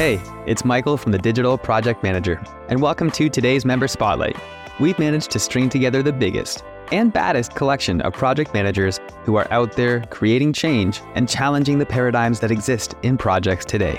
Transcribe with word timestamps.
Hey, 0.00 0.18
it's 0.46 0.64
Michael 0.64 0.96
from 0.96 1.12
the 1.12 1.18
Digital 1.18 1.58
Project 1.58 2.02
Manager, 2.02 2.42
and 2.70 2.80
welcome 2.80 3.10
to 3.10 3.28
today's 3.28 3.66
Member 3.66 3.86
Spotlight. 3.86 4.34
We've 4.80 4.98
managed 4.98 5.30
to 5.32 5.38
string 5.38 5.68
together 5.68 6.02
the 6.02 6.10
biggest 6.10 6.64
and 6.90 7.12
baddest 7.12 7.54
collection 7.54 8.00
of 8.00 8.14
project 8.14 8.54
managers 8.54 8.98
who 9.24 9.36
are 9.36 9.46
out 9.52 9.72
there 9.74 10.00
creating 10.06 10.54
change 10.54 11.02
and 11.16 11.28
challenging 11.28 11.78
the 11.78 11.84
paradigms 11.84 12.40
that 12.40 12.50
exist 12.50 12.94
in 13.02 13.18
projects 13.18 13.66
today, 13.66 13.96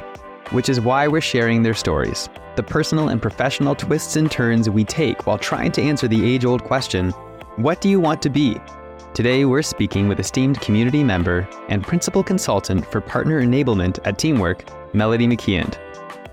which 0.50 0.70
is 0.70 0.82
why 0.82 1.08
we're 1.08 1.22
sharing 1.22 1.62
their 1.62 1.76
stories, 1.76 2.30
the 2.56 2.64
personal 2.64 3.10
and 3.10 3.22
professional 3.22 3.76
twists 3.76 4.16
and 4.16 4.32
turns 4.32 4.72
we 4.72 4.84
take 4.84 5.28
while 5.28 5.38
trying 5.38 5.72
to 5.74 5.84
answer 5.84 6.08
the 6.08 6.26
age 6.26 6.46
old 6.46 6.64
question 6.64 7.12
what 7.58 7.80
do 7.80 7.90
you 7.90 8.00
want 8.00 8.24
to 8.24 8.30
be? 8.32 8.60
Today, 9.14 9.46
we're 9.46 9.62
speaking 9.62 10.08
with 10.08 10.20
esteemed 10.20 10.62
community 10.62 11.04
member 11.04 11.48
and 11.70 11.84
principal 11.84 12.24
consultant 12.24 12.88
for 12.88 13.02
partner 13.02 13.40
enablement 13.40 14.00
at 14.04 14.18
Teamwork, 14.18 14.64
Melody 14.94 15.28
MacKeand. 15.28 15.78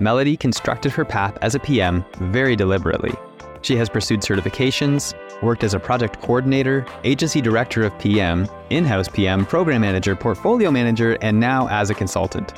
Melody 0.01 0.37
constructed 0.37 0.93
her 0.93 1.05
path 1.05 1.37
as 1.43 1.55
a 1.55 1.61
PM 1.61 2.05
very 2.19 2.57
deliberately. 2.57 3.13
She 3.63 3.77
has 3.77 3.89
pursued 3.89 4.21
certifications, 4.21 5.15
worked 5.43 5.65
as 5.65 5.75
a 5.75 5.81
project 5.81 6.21
coordinator, 6.21 6.87
agency 7.05 7.41
director 7.41 7.85
of 7.85 7.99
PM, 7.99 8.49
in 8.71 8.85
house 8.85 9.09
PM, 9.09 9.45
program 9.47 9.81
manager, 9.81 10.15
portfolio 10.15 10.71
manager, 10.71 11.19
and 11.23 11.39
now 11.39 11.69
as 11.69 11.91
a 11.91 11.95
consultant. 11.95 12.53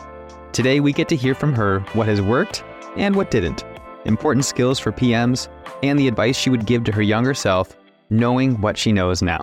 Today, 0.53 0.81
we 0.81 0.93
get 0.93 1.09
to 1.09 1.17
hear 1.17 1.35
from 1.35 1.53
her 1.55 1.81
what 1.93 2.09
has 2.09 2.21
worked 2.21 2.65
and 2.97 3.15
what 3.15 3.31
didn't, 3.31 3.65
important 4.05 4.45
skills 4.45 4.79
for 4.79 4.93
PMs, 4.93 5.49
and 5.83 5.99
the 5.99 6.09
advice 6.09 6.37
she 6.37 6.51
would 6.51 6.67
give 6.67 6.85
to 6.85 6.93
her 6.93 7.03
younger 7.03 7.35
self, 7.35 7.77
knowing 8.11 8.61
what 8.61 8.77
she 8.77 8.93
knows 8.93 9.23
now. 9.23 9.43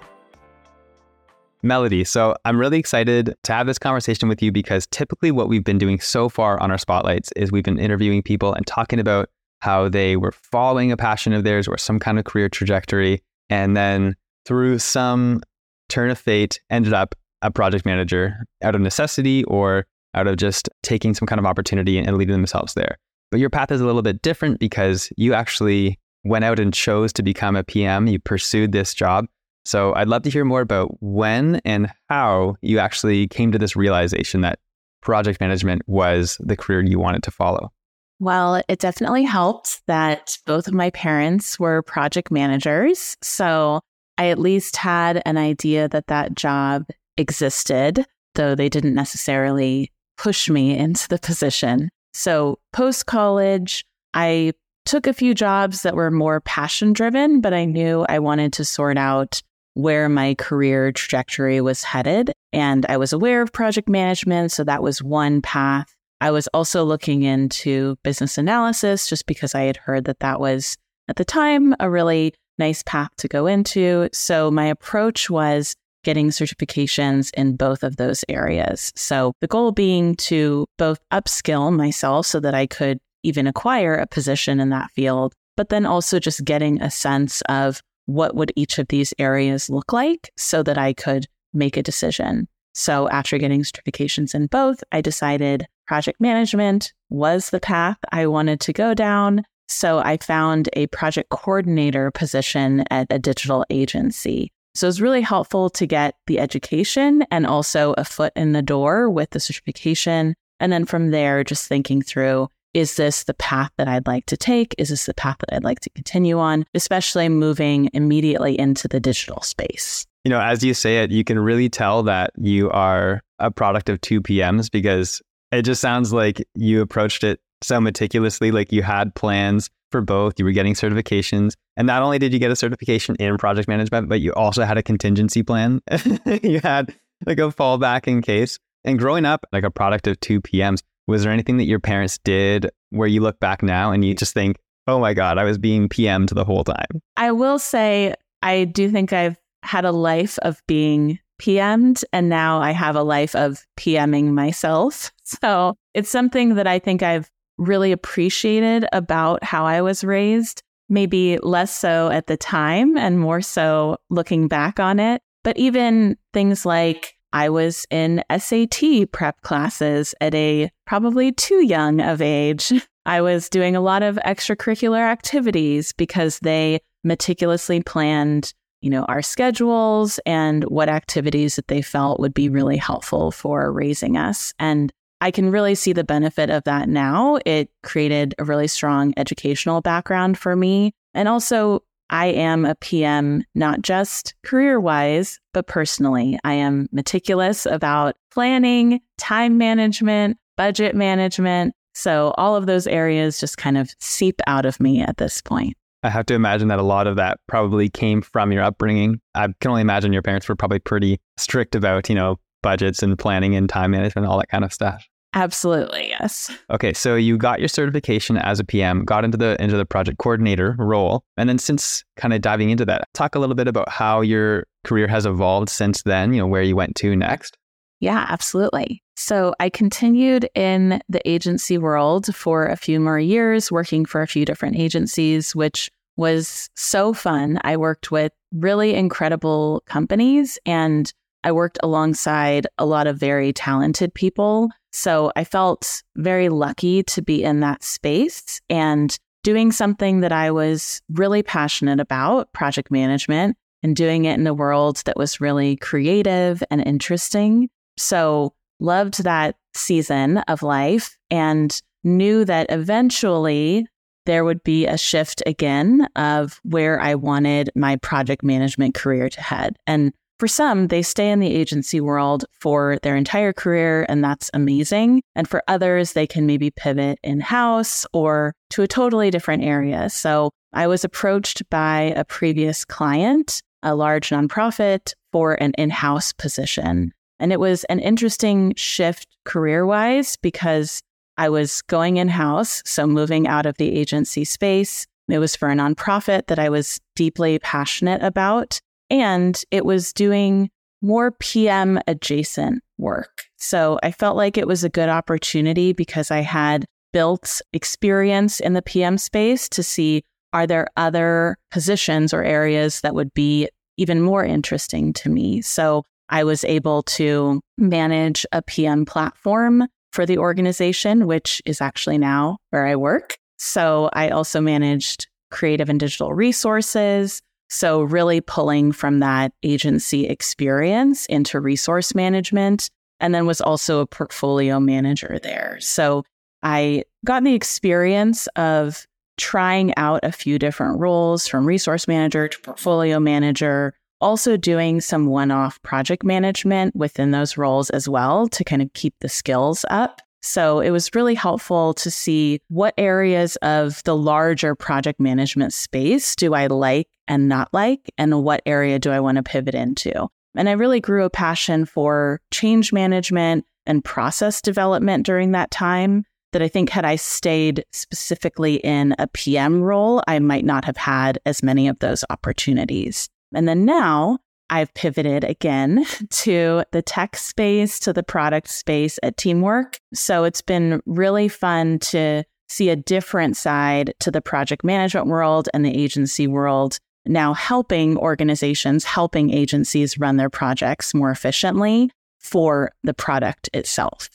Melody, 1.64 2.04
so 2.04 2.36
I'm 2.46 2.60
really 2.60 2.78
excited 2.78 3.36
to 3.44 3.54
have 3.54 3.66
this 3.66 3.80
conversation 3.80 4.30
with 4.30 4.42
you 4.44 4.52
because 4.52 4.86
typically 4.88 5.32
what 5.32 5.50
we've 5.50 5.64
been 5.64 5.80
doing 5.80 6.00
so 6.00 6.30
far 6.30 6.60
on 6.62 6.70
our 6.70 6.78
spotlights 6.78 7.32
is 7.36 7.52
we've 7.52 7.64
been 7.64 7.80
interviewing 7.80 8.22
people 8.22 8.54
and 8.54 8.66
talking 8.68 9.00
about 9.00 9.30
how 9.60 9.90
they 9.90 10.18
were 10.18 10.32
following 10.32 10.92
a 10.92 10.98
passion 10.98 11.34
of 11.34 11.44
theirs 11.44 11.68
or 11.68 11.78
some 11.78 12.00
kind 12.00 12.20
of 12.20 12.26
career 12.26 12.48
trajectory. 12.48 13.22
And 13.50 13.76
then 13.76 14.16
through 14.46 14.80
some 14.80 15.42
turn 15.90 16.12
of 16.12 16.20
fate, 16.20 16.62
ended 16.70 16.94
up 16.94 17.16
a 17.42 17.50
project 17.50 17.86
manager 17.86 18.46
out 18.62 18.76
of 18.76 18.82
necessity 18.82 19.44
or 19.46 19.86
out 20.14 20.28
of 20.28 20.38
just 20.38 20.70
taking 20.84 21.14
some 21.14 21.26
kind 21.26 21.40
of 21.40 21.46
opportunity 21.46 21.98
and 21.98 22.18
leading 22.18 22.34
themselves 22.34 22.74
there. 22.76 22.98
But 23.32 23.40
your 23.40 23.50
path 23.50 23.72
is 23.72 23.82
a 23.82 23.86
little 23.86 24.02
bit 24.02 24.22
different 24.22 24.60
because 24.60 25.12
you 25.18 25.34
actually 25.34 26.00
went 26.24 26.46
out 26.46 26.60
and 26.60 26.74
chose 26.74 27.12
to 27.14 27.24
become 27.24 27.56
a 27.56 27.64
PM. 27.64 28.08
You 28.08 28.20
pursued 28.20 28.72
this 28.72 28.94
job 28.94 29.26
so 29.68 29.94
I'd 29.96 30.08
love 30.08 30.24
to 30.24 30.30
hear 30.30 30.46
more 30.46 30.62
about 30.62 30.96
when 31.02 31.60
and 31.66 31.92
how 32.10 32.56
you 32.62 32.80
actually 32.80 33.28
came 33.28 33.52
to 33.52 33.60
this 33.60 33.76
realization 33.76 34.40
that 34.42 34.60
project 35.02 35.42
management 35.42 35.82
was 35.88 36.38
the 36.40 36.56
career 36.56 36.82
you 36.82 37.00
wanted 37.00 37.22
to 37.24 37.32
follow. 37.32 37.74
Well, 38.20 38.64
it 38.70 38.80
definitely 38.80 39.24
helped 39.24 39.82
that 39.88 40.38
both 40.46 40.70
of 40.70 40.74
my 40.74 40.90
parents 40.92 41.60
were 41.60 41.82
project 41.82 42.32
managers. 42.32 43.18
So 43.22 43.82
I 44.18 44.30
at 44.30 44.40
least 44.40 44.78
had 44.78 45.22
an 45.26 45.36
idea 45.36 45.90
that 45.90 46.08
that 46.08 46.34
job 46.34 46.86
existed, 47.18 48.06
though 48.36 48.56
they 48.56 48.70
didn't 48.70 48.96
necessarily 48.96 49.92
push 50.18 50.50
me 50.50 50.78
into 50.78 51.10
the 51.10 51.20
position. 51.20 51.90
So 52.14 52.58
post 52.72 53.06
college, 53.06 53.86
I 54.14 54.54
took 54.86 55.08
a 55.08 55.14
few 55.14 55.36
jobs 55.36 55.82
that 55.82 55.96
were 55.96 56.10
more 56.10 56.40
passion 56.40 56.94
driven, 56.94 57.42
but 57.42 57.54
I 57.54 57.66
knew 57.66 58.06
I 58.08 58.20
wanted 58.20 58.54
to 58.54 58.64
sort 58.64 58.98
out 58.98 59.42
where 59.78 60.10
my 60.10 60.34
career 60.34 60.92
trajectory 60.92 61.62
was 61.62 61.84
headed. 61.84 62.34
And 62.52 62.84
I 62.90 62.98
was 62.98 63.14
aware 63.14 63.44
of 63.44 63.54
project 63.54 63.88
management. 63.88 64.52
So 64.52 64.64
that 64.64 64.82
was 64.82 65.04
one 65.04 65.40
path. 65.40 65.94
I 66.20 66.32
was 66.32 66.48
also 66.48 66.84
looking 66.84 67.22
into 67.22 67.96
business 68.04 68.40
analysis 68.40 69.08
just 69.08 69.28
because 69.28 69.54
I 69.54 69.62
had 69.62 69.78
heard 69.78 70.06
that 70.06 70.20
that 70.22 70.40
was 70.40 70.76
at 71.08 71.18
the 71.18 71.24
time 71.24 71.76
a 71.80 71.92
really 71.92 72.34
nice 72.58 72.82
path 72.82 73.12
to 73.18 73.28
go 73.28 73.46
into. 73.46 74.10
So 74.14 74.50
my 74.50 74.66
approach 74.66 75.30
was 75.30 75.76
getting 76.04 76.30
certifications 76.30 77.30
in 77.36 77.56
both 77.56 77.84
of 77.84 77.98
those 77.98 78.26
areas. 78.30 78.92
So 78.96 79.34
the 79.42 79.48
goal 79.48 79.72
being 79.72 80.16
to 80.16 80.66
both 80.80 80.98
upskill 81.14 81.72
myself 81.72 82.26
so 82.26 82.40
that 82.40 82.56
I 82.56 82.66
could 82.66 82.98
even 83.22 83.46
acquire 83.46 83.94
a 83.94 84.08
position 84.08 84.60
in 84.60 84.70
that 84.70 84.90
field, 84.96 85.36
but 85.56 85.70
then 85.70 85.86
also 85.86 86.18
just 86.18 86.44
getting 86.46 86.82
a 86.82 86.90
sense 86.90 87.42
of 87.48 87.80
what 88.08 88.36
would 88.36 88.52
each 88.56 88.80
of 88.80 88.88
these 88.88 89.14
areas 89.20 89.70
look 89.70 89.94
like 89.94 90.32
so 90.36 90.64
that 90.64 90.78
I 90.78 90.94
could 90.94 91.28
make 91.54 91.78
a 91.78 91.84
decision. 91.84 92.48
So 92.74 93.10
after 93.10 93.38
getting 93.38 93.64
certifications 93.64 94.34
in 94.34 94.48
both, 94.48 94.84
I 94.92 95.02
decided 95.02 95.68
project 95.88 96.20
management 96.22 96.94
was 97.10 97.50
the 97.50 97.60
path 97.60 97.98
I 98.12 98.28
wanted 98.28 98.60
to 98.62 98.74
go 98.74 98.94
down. 98.94 99.44
So 99.68 100.00
I 100.00 100.18
found 100.18 100.70
a 100.74 100.88
project 100.88 101.30
coordinator 101.30 102.12
position 102.12 102.84
at 102.90 103.08
a 103.10 103.20
digital 103.20 103.66
agency. 103.70 104.52
So 104.76 104.88
it's 104.88 105.00
really 105.00 105.22
helpful 105.22 105.70
to 105.72 105.88
get 105.88 106.16
the 106.28 106.40
education 106.40 107.24
and 107.32 107.48
also 107.48 107.94
a 107.98 108.06
foot 108.06 108.32
in 108.36 108.54
the 108.54 108.62
door 108.62 109.10
with 109.10 109.32
the 109.32 109.40
certification. 109.40 110.36
And 110.60 110.72
then 110.72 110.86
from 110.86 111.10
there, 111.10 111.44
just 111.44 111.68
thinking 111.68 112.02
through 112.02 112.48
is 112.78 112.96
this 112.96 113.24
the 113.24 113.34
path 113.34 113.72
that 113.80 113.88
I'd 113.88 114.06
like 114.06 114.28
to 114.28 114.38
take? 114.38 114.76
Is 114.78 114.90
this 114.90 115.08
the 115.08 115.14
path 115.16 115.38
that 115.40 115.52
I'd 115.52 115.64
like 115.64 115.80
to 115.80 115.90
continue 115.90 116.38
on, 116.38 116.64
especially 116.76 117.28
moving 117.28 117.90
immediately 117.92 118.58
into 118.58 118.88
the 118.88 119.00
digital 119.00 119.42
space? 119.42 120.06
You 120.24 120.30
know, 120.30 120.40
as 120.40 120.64
you 120.64 120.76
say 120.76 121.00
it, 121.00 121.10
you 121.10 121.24
can 121.24 121.40
really 121.40 121.70
tell 121.70 122.04
that 122.04 122.34
you 122.38 122.70
are 122.70 123.22
a 123.40 123.50
product 123.50 123.90
of 123.90 124.00
two 124.02 124.22
PMs 124.22 124.70
because 124.70 125.24
it 125.52 125.64
just 125.64 125.82
sounds 125.82 126.14
like 126.14 126.48
you 126.54 126.82
approached 126.82 127.24
it 127.24 127.40
so 127.64 127.82
meticulously, 127.82 128.52
like 128.52 128.72
you 128.72 128.84
had 128.84 129.16
plans 129.16 129.72
for 129.92 130.02
both. 130.02 130.38
You 130.38 130.46
were 130.46 130.52
getting 130.52 130.76
certifications. 130.76 131.54
And 131.78 131.88
not 131.88 132.04
only 132.04 132.20
did 132.20 132.32
you 132.32 132.38
get 132.38 132.52
a 132.52 132.56
certification 132.56 133.16
in 133.16 133.40
project 133.40 133.68
management, 133.68 134.08
but 134.08 134.22
you 134.22 134.34
also 134.34 134.64
had 134.66 134.78
a 134.78 134.84
contingency 134.84 135.42
plan. 135.42 135.82
you 136.44 136.60
had 136.60 136.94
like 137.26 137.40
a 137.40 137.50
fallback 137.50 138.08
in 138.08 138.22
case. 138.22 138.60
And 138.84 139.00
growing 139.00 139.26
up, 139.26 139.48
like 139.52 139.64
a 139.64 139.72
product 139.72 140.06
of 140.06 140.20
two 140.20 140.42
PMs, 140.42 140.84
was 141.08 141.24
there 141.24 141.32
anything 141.32 141.58
that 141.58 141.66
your 141.66 141.80
parents 141.80 142.20
did 142.24 142.70
where 142.90 143.08
you 143.08 143.22
look 143.22 143.40
back 143.40 143.64
now 143.64 143.92
and 143.92 144.04
you 144.04 144.14
just 144.14 144.34
think, 144.34 144.58
oh 144.88 145.00
my 145.00 145.14
God, 145.14 145.38
I 145.38 145.44
was 145.44 145.58
being 145.58 145.90
PM'd 145.90 146.30
the 146.30 146.46
whole 146.46 146.64
time? 146.64 147.02
I 147.16 147.32
will 147.32 147.60
say, 147.60 148.14
I 148.42 148.66
do 148.66 148.90
think 148.90 149.14
I've 149.14 149.38
had 149.64 149.86
a 149.86 149.92
life 149.92 150.38
of 150.40 150.62
being 150.68 151.20
PM'd, 151.40 152.04
and 152.12 152.30
now 152.30 152.60
I 152.60 152.72
have 152.72 152.96
a 152.96 153.04
life 153.04 153.36
of 153.36 153.66
PMing 153.78 154.32
myself. 154.32 155.12
So 155.42 155.76
it's 155.94 156.10
something 156.10 156.56
that 156.56 156.68
I 156.68 156.80
think 156.80 157.04
I've 157.04 157.30
really 157.58 157.92
appreciated 157.92 158.86
about 158.94 159.44
how 159.44 159.66
I 159.66 159.82
was 159.82 160.06
raised. 160.06 160.64
Maybe 160.88 161.38
less 161.40 161.76
so 161.76 162.10
at 162.10 162.28
the 162.28 162.38
time 162.38 162.96
and 162.96 163.20
more 163.20 163.42
so 163.42 163.98
looking 164.10 164.48
back 164.48 164.80
on 164.80 165.02
it. 165.02 165.22
But 165.44 165.58
even 165.58 166.18
things 166.32 166.66
like 166.66 167.17
I 167.34 167.50
was 167.50 167.86
in 167.90 168.24
SAT 168.36 169.12
prep 169.12 169.42
classes 169.42 170.16
at 170.22 170.34
a 170.34 170.70
probably 170.86 171.32
too 171.32 171.66
young 171.66 172.02
of 172.02 172.22
age. 172.22 172.74
I 173.06 173.22
was 173.22 173.50
doing 173.50 173.76
a 173.76 173.82
lot 173.82 174.04
of 174.04 174.18
extracurricular 174.26 175.00
activities 175.00 175.94
because 175.94 176.40
they 176.40 176.82
meticulously 177.04 177.82
planned, 177.82 178.54
you 178.82 178.90
know, 178.90 179.04
our 179.06 179.22
schedules 179.22 180.20
and 180.26 180.64
what 180.66 180.90
activities 180.90 181.56
that 181.56 181.70
they 181.70 181.82
felt 181.82 182.20
would 182.20 182.34
be 182.34 182.50
really 182.50 182.78
helpful 182.78 183.32
for 183.32 183.72
raising 183.72 184.18
us. 184.18 184.54
And 184.60 184.92
I 185.22 185.32
can 185.32 185.50
really 185.52 185.74
see 185.74 185.94
the 185.94 186.04
benefit 186.04 186.50
of 186.50 186.64
that 186.66 186.90
now. 186.90 187.40
It 187.46 187.72
created 187.82 188.36
a 188.38 188.44
really 188.44 188.68
strong 188.68 189.14
educational 189.18 189.82
background 189.82 190.38
for 190.38 190.56
me 190.56 190.94
and 191.14 191.28
also 191.28 191.82
I 192.10 192.28
am 192.28 192.66
a 192.66 192.76
PM, 192.76 193.44
not 193.56 193.82
just 193.82 194.36
career 194.44 194.80
wise, 194.80 195.40
but 195.54 195.68
personally. 195.68 196.40
I 196.44 196.54
am 196.54 196.88
meticulous 196.92 197.66
about 197.66 198.16
planning, 198.32 199.02
time 199.18 199.58
management, 199.58 200.38
budget 200.56 200.96
management. 200.96 201.74
So 201.94 202.34
all 202.38 202.56
of 202.56 202.66
those 202.66 202.88
areas 202.88 203.40
just 203.40 203.58
kind 203.58 203.78
of 203.78 203.90
seep 204.00 204.40
out 204.48 204.66
of 204.66 204.80
me 204.80 205.02
at 205.02 205.18
this 205.18 205.42
point. 205.42 205.76
I 206.04 206.10
have 206.10 206.26
to 206.28 206.36
imagine 206.36 206.68
that 206.68 206.80
a 206.80 206.84
lot 206.84 207.08
of 207.08 207.16
that 207.16 207.40
probably 207.48 207.90
came 207.90 208.22
from 208.22 208.52
your 208.52 208.64
upbringing. 208.64 209.20
I 209.34 209.48
can 209.60 209.72
only 209.72 209.82
imagine 209.82 210.14
your 210.14 210.22
parents 210.22 210.48
were 210.48 210.56
probably 210.56 210.80
pretty 210.80 211.20
strict 211.38 211.76
about, 211.76 212.08
you 212.08 212.16
know, 212.16 212.38
budgets 212.62 213.02
and 213.02 213.18
planning 213.18 213.56
and 213.56 213.68
time 213.68 213.92
management, 213.92 214.28
all 214.28 214.38
that 214.38 214.50
kind 214.50 214.64
of 214.64 214.72
stuff. 214.72 215.08
Absolutely, 215.34 216.08
yes. 216.08 216.50
Okay, 216.72 216.94
so 216.94 217.16
you 217.16 217.38
got 217.38 217.60
your 217.60 217.68
certification 217.68 218.38
as 218.38 218.60
a 218.60 218.64
PM, 218.64 219.04
got 219.04 219.26
into 219.26 219.38
the 219.38 219.62
into 219.62 219.78
the 219.78 219.86
project 219.86 220.18
coordinator 220.18 220.76
role, 220.80 221.24
and 221.36 221.48
then 221.48 221.58
since 221.58 222.04
kind 222.16 222.34
of 222.34 222.42
diving 222.42 222.70
into 222.70 222.86
that, 222.86 223.08
talk 223.14 223.36
a 223.36 223.40
little 223.40 223.56
bit 223.56 223.68
about 223.68 223.90
how 223.90 224.22
your 224.22 224.66
career 224.84 225.08
has 225.08 225.26
evolved 225.26 225.70
since 225.70 226.02
then, 226.04 226.34
you 226.34 226.40
know, 226.40 226.48
where 226.48 226.62
you 226.62 226.76
went 226.76 226.96
to 226.96 227.16
next. 227.16 227.58
Yeah, 228.00 228.26
absolutely. 228.30 229.04
So 229.16 229.56
I 229.60 229.70
continued 229.70 230.48
in 230.54 231.02
the 231.10 231.28
agency 231.28 231.78
world 231.78 232.34
for 232.36 232.68
a 232.68 232.78
few 232.78 233.00
more 233.00 233.20
years, 233.20 233.72
working 233.72 234.06
for 234.06 234.22
a 234.22 234.28
few 234.28 234.46
different 234.46 234.78
agencies, 234.78 235.56
which 235.56 235.90
was 236.16 236.70
so 236.76 237.14
fun. 237.14 237.60
I 237.64 237.78
worked 237.78 238.12
with 238.12 238.32
really 238.52 238.94
incredible 238.94 239.84
companies 239.88 240.60
and 240.66 241.12
I 241.44 241.52
worked 241.52 241.80
alongside 241.82 242.68
a 242.78 242.86
lot 242.86 243.08
of 243.08 243.18
very 243.18 243.54
talented 243.54 244.14
people 244.14 244.70
So 244.98 245.32
I 245.36 245.44
felt 245.44 246.02
very 246.16 246.50
lucky 246.50 247.04
to 247.04 247.22
be 247.22 247.44
in 247.44 247.60
that 247.60 247.84
space 247.84 248.60
and 248.68 249.16
doing 249.44 249.72
something 249.72 250.22
that 250.22 250.32
I 250.32 250.50
was 250.50 251.04
really 251.14 251.44
passionate 251.44 252.00
about, 252.00 252.52
project 252.52 252.90
management, 252.90 253.58
and 253.84 253.96
doing 253.96 254.26
it 254.26 254.40
in 254.40 254.48
a 254.48 254.56
world 254.56 255.04
that 255.06 255.16
was 255.16 255.40
really 255.40 255.76
creative 255.76 256.64
and 256.72 256.82
interesting. 256.82 257.70
So 257.96 258.56
loved 258.80 259.24
that 259.24 259.58
season 259.76 260.40
of 260.40 260.64
life 260.64 261.16
and 261.30 261.80
knew 262.04 262.44
that 262.46 262.66
eventually 262.70 263.86
there 264.26 264.44
would 264.44 264.64
be 264.64 264.88
a 264.88 264.98
shift 264.98 265.44
again 265.46 266.08
of 266.16 266.60
where 266.64 267.00
I 267.00 267.14
wanted 267.14 267.70
my 267.76 267.98
project 267.98 268.44
management 268.44 268.96
career 268.96 269.30
to 269.30 269.42
head. 269.42 269.78
And 269.86 270.12
for 270.40 270.48
some, 270.48 270.88
they 270.88 271.02
stay 271.02 271.32
in 271.32 271.40
the 271.40 271.54
agency 271.54 272.00
world 272.00 272.46
for 272.60 273.00
their 273.02 273.16
entire 273.16 273.54
career, 273.54 274.06
and 274.08 274.24
that's 274.24 274.50
amazing. 274.54 275.22
And 275.36 275.48
for 275.48 275.64
others, 275.68 276.14
they 276.14 276.28
can 276.28 276.46
maybe 276.46 276.70
pivot 276.72 277.20
in 277.24 277.40
house 277.40 278.06
or 278.14 278.54
to 278.72 278.84
a 278.84 278.88
totally 278.88 279.32
different 279.32 279.64
area. 279.64 280.10
So 280.10 280.52
I 280.74 280.88
was 280.88 281.04
approached 281.04 281.68
by 281.70 282.14
a 282.16 282.24
previous 282.24 282.86
client, 282.86 283.62
a 283.84 283.96
large 283.96 284.30
nonprofit, 284.30 285.14
for 285.32 285.54
an 285.62 285.74
in 285.78 285.90
house 285.90 286.34
position. 286.34 287.14
And 287.40 287.52
it 287.52 287.60
was 287.60 287.84
an 287.86 288.00
interesting 288.00 288.74
shift 288.76 289.28
career 289.46 289.86
wise 289.86 290.36
because 290.38 291.02
I 291.38 291.50
was 291.50 291.82
going 291.84 292.18
in 292.18 292.28
house, 292.28 292.82
so 292.86 293.06
moving 293.06 293.48
out 293.48 293.66
of 293.66 293.78
the 293.78 293.96
agency 293.96 294.44
space. 294.44 295.06
It 295.30 295.40
was 295.40 295.56
for 295.56 295.70
a 295.70 295.76
nonprofit 295.76 296.48
that 296.48 296.58
I 296.58 296.70
was 296.70 297.00
deeply 297.16 297.60
passionate 297.60 298.24
about, 298.24 298.80
and 299.10 299.62
it 299.72 299.86
was 299.86 300.14
doing 300.14 300.70
more 301.02 301.32
PM 301.32 302.00
adjacent 302.08 302.84
work. 302.98 303.44
So 303.58 304.00
I 304.04 304.12
felt 304.12 304.36
like 304.36 304.58
it 304.58 304.68
was 304.68 304.84
a 304.84 304.90
good 304.90 305.10
opportunity 305.10 305.94
because 305.94 306.32
I 306.32 306.42
had 306.42 306.86
built 307.14 307.62
experience 307.74 308.60
in 308.60 308.74
the 308.74 308.82
PM 308.82 309.18
space 309.18 309.70
to 309.70 309.84
see 309.84 310.24
are 310.54 310.68
there 310.68 310.88
other 310.98 311.58
positions 311.72 312.34
or 312.34 312.44
areas 312.44 313.02
that 313.02 313.16
would 313.16 313.34
be 313.34 313.70
even 313.98 314.22
more 314.22 314.44
interesting 314.44 315.14
to 315.14 315.30
me. 315.30 315.62
So 315.62 316.04
I 316.30 316.44
was 316.44 316.64
able 316.66 317.04
to 317.04 317.62
manage 317.78 318.46
a 318.52 318.62
PM 318.62 319.06
platform 319.06 319.88
for 320.12 320.26
the 320.26 320.38
organization, 320.38 321.28
which 321.28 321.62
is 321.66 321.82
actually 321.82 322.18
now 322.18 322.58
where 322.70 322.86
I 322.86 322.96
work. 322.96 323.38
So 323.58 324.10
I 324.14 324.30
also 324.30 324.62
managed 324.62 325.28
creative 325.52 325.90
and 325.90 326.00
digital 326.00 326.34
resources. 326.34 327.42
So, 327.70 328.02
really 328.02 328.42
pulling 328.42 328.92
from 328.92 329.20
that 329.20 329.52
agency 329.64 330.28
experience 330.28 331.26
into 331.26 331.60
resource 331.60 332.16
management, 332.16 332.90
and 333.20 333.36
then 333.36 333.46
was 333.46 333.62
also 333.62 334.00
a 334.00 334.08
portfolio 334.08 334.80
manager 334.80 335.40
there. 335.44 335.78
So, 335.80 336.24
I 336.64 337.04
got 337.26 337.44
the 337.44 337.54
experience 337.54 338.48
of 338.56 339.06
trying 339.38 339.94
out 339.98 340.20
a 340.24 340.32
few 340.32 340.58
different 340.58 341.00
roles 341.00 341.48
from 341.48 341.66
resource 341.66 342.08
manager 342.08 342.48
to 342.48 342.60
portfolio 342.62 343.20
manager, 343.20 343.94
also 344.20 344.58
doing 344.58 345.00
some 345.00 345.28
one 345.28 345.52
off 345.52 345.82
project 345.84 346.24
management 346.24 346.96
within 346.96 347.32
those 347.32 347.58
roles 347.58 347.90
as 347.92 348.10
well 348.10 348.48
to 348.48 348.64
kind 348.64 348.82
of 348.82 348.92
keep 348.94 349.14
the 349.22 349.30
skills 349.30 349.86
up. 349.90 350.22
So 350.42 350.80
it 350.80 350.92
was 350.92 351.14
really 351.14 351.36
helpful 351.36 351.94
to 351.96 352.12
see 352.12 352.60
what 352.70 352.94
areas 352.98 353.56
of 353.58 354.04
the 354.04 354.16
larger 354.16 354.76
project 354.76 355.20
management 355.20 355.74
space 355.74 356.36
do 356.36 356.54
I 356.54 356.68
like 356.68 357.08
and 357.28 357.50
not 357.50 357.70
like, 357.74 358.12
and 358.18 358.44
what 358.44 358.62
area 358.66 359.00
do 359.00 359.12
I 359.12 359.20
want 359.20 359.38
to 359.38 359.44
pivot 359.44 359.76
into. 359.76 360.28
And 360.56 360.70
I 360.70 360.74
really 360.74 361.02
grew 361.02 361.24
a 361.24 361.30
passion 361.30 361.86
for 361.86 362.40
change 362.52 362.94
management 362.94 363.66
and 363.86 364.04
process 364.04 364.62
development 364.62 365.26
during 365.26 365.52
that 365.52 365.72
time 365.72 366.24
that 366.54 366.62
I 366.62 366.68
think 366.68 366.90
had 366.90 367.06
I 367.06 367.18
stayed 367.18 367.84
specifically 367.92 368.76
in 368.76 369.16
a 369.20 369.28
PM 369.28 369.82
role, 369.82 370.24
I 370.28 370.40
might 370.40 370.66
not 370.66 370.86
have 370.86 370.98
had 370.98 371.40
as 371.46 371.62
many 371.62 371.88
of 371.88 372.00
those 372.00 372.24
opportunities. 372.30 373.30
And 373.54 373.68
then 373.68 373.86
now 373.86 374.40
I've 374.70 374.94
pivoted 374.94 375.44
again 375.44 376.06
to 376.30 376.84
the 376.92 377.02
tech 377.02 377.36
space, 377.36 378.00
to 378.00 378.14
the 378.14 378.24
product 378.24 378.68
space 378.70 379.20
at 379.24 379.38
Teamwork. 379.38 380.00
So 380.14 380.44
it's 380.44 380.62
been 380.62 381.02
really 381.06 381.48
fun 381.48 382.00
to 382.00 382.44
see 382.70 382.90
a 382.90 382.96
different 382.96 383.56
side 383.56 384.14
to 384.20 384.32
the 384.32 384.42
project 384.42 384.84
management 384.84 385.28
world 385.28 385.70
and 385.74 385.86
the 385.86 385.96
agency 385.96 386.48
world. 386.48 387.00
Now 387.26 387.54
helping 387.54 388.18
organizations, 388.18 389.04
helping 389.04 389.52
agencies 389.54 390.18
run 390.18 390.38
their 390.38 390.50
projects 390.50 391.14
more 391.14 391.32
efficiently 391.32 392.10
for 392.40 392.92
the 393.04 393.14
product 393.14 393.70
itself. 393.74 394.30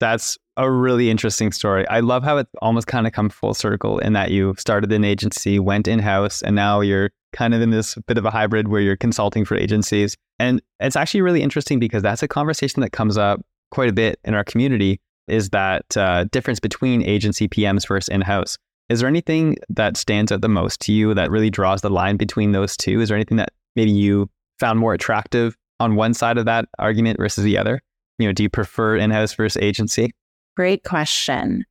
That's 0.00 0.36
a 0.56 0.70
really 0.70 1.10
interesting 1.10 1.52
story. 1.52 1.86
I 1.88 2.00
love 2.00 2.22
how 2.22 2.36
it 2.38 2.48
almost 2.60 2.86
kind 2.86 3.06
of 3.06 3.12
come 3.12 3.28
full 3.28 3.54
circle 3.54 3.98
in 3.98 4.12
that 4.12 4.30
you 4.30 4.54
started 4.58 4.92
an 4.92 5.04
agency, 5.04 5.58
went 5.58 5.88
in 5.88 5.98
house, 5.98 6.42
and 6.42 6.54
now 6.54 6.80
you're 6.80 7.10
kind 7.34 7.52
of 7.52 7.60
in 7.60 7.70
this 7.70 7.96
bit 8.06 8.16
of 8.16 8.24
a 8.24 8.30
hybrid 8.30 8.68
where 8.68 8.80
you're 8.80 8.96
consulting 8.96 9.44
for 9.44 9.56
agencies. 9.56 10.16
And 10.38 10.62
it's 10.80 10.96
actually 10.96 11.20
really 11.20 11.42
interesting 11.42 11.78
because 11.78 12.02
that's 12.02 12.22
a 12.22 12.28
conversation 12.28 12.80
that 12.80 12.90
comes 12.90 13.18
up 13.18 13.42
quite 13.70 13.90
a 13.90 13.92
bit 13.92 14.18
in 14.24 14.34
our 14.34 14.44
community 14.44 15.00
is 15.28 15.50
that 15.50 15.96
uh, 15.96 16.24
difference 16.24 16.60
between 16.60 17.02
agency 17.02 17.48
PMs 17.48 17.86
versus 17.86 18.08
in 18.08 18.20
house. 18.20 18.56
Is 18.88 19.00
there 19.00 19.08
anything 19.08 19.56
that 19.70 19.96
stands 19.96 20.30
out 20.30 20.42
the 20.42 20.48
most 20.48 20.80
to 20.82 20.92
you 20.92 21.14
that 21.14 21.30
really 21.30 21.50
draws 21.50 21.80
the 21.80 21.90
line 21.90 22.16
between 22.16 22.52
those 22.52 22.76
two? 22.76 23.00
Is 23.00 23.08
there 23.08 23.16
anything 23.16 23.38
that 23.38 23.52
maybe 23.76 23.90
you 23.90 24.28
found 24.58 24.78
more 24.78 24.92
attractive 24.92 25.56
on 25.80 25.96
one 25.96 26.14
side 26.14 26.38
of 26.38 26.44
that 26.44 26.68
argument 26.78 27.18
versus 27.18 27.44
the 27.44 27.56
other? 27.58 27.80
You 28.18 28.28
know, 28.28 28.32
do 28.32 28.42
you 28.42 28.50
prefer 28.50 28.96
in 28.96 29.10
house 29.10 29.34
versus 29.34 29.60
agency? 29.62 30.12
Great 30.56 30.84
question. 30.84 31.64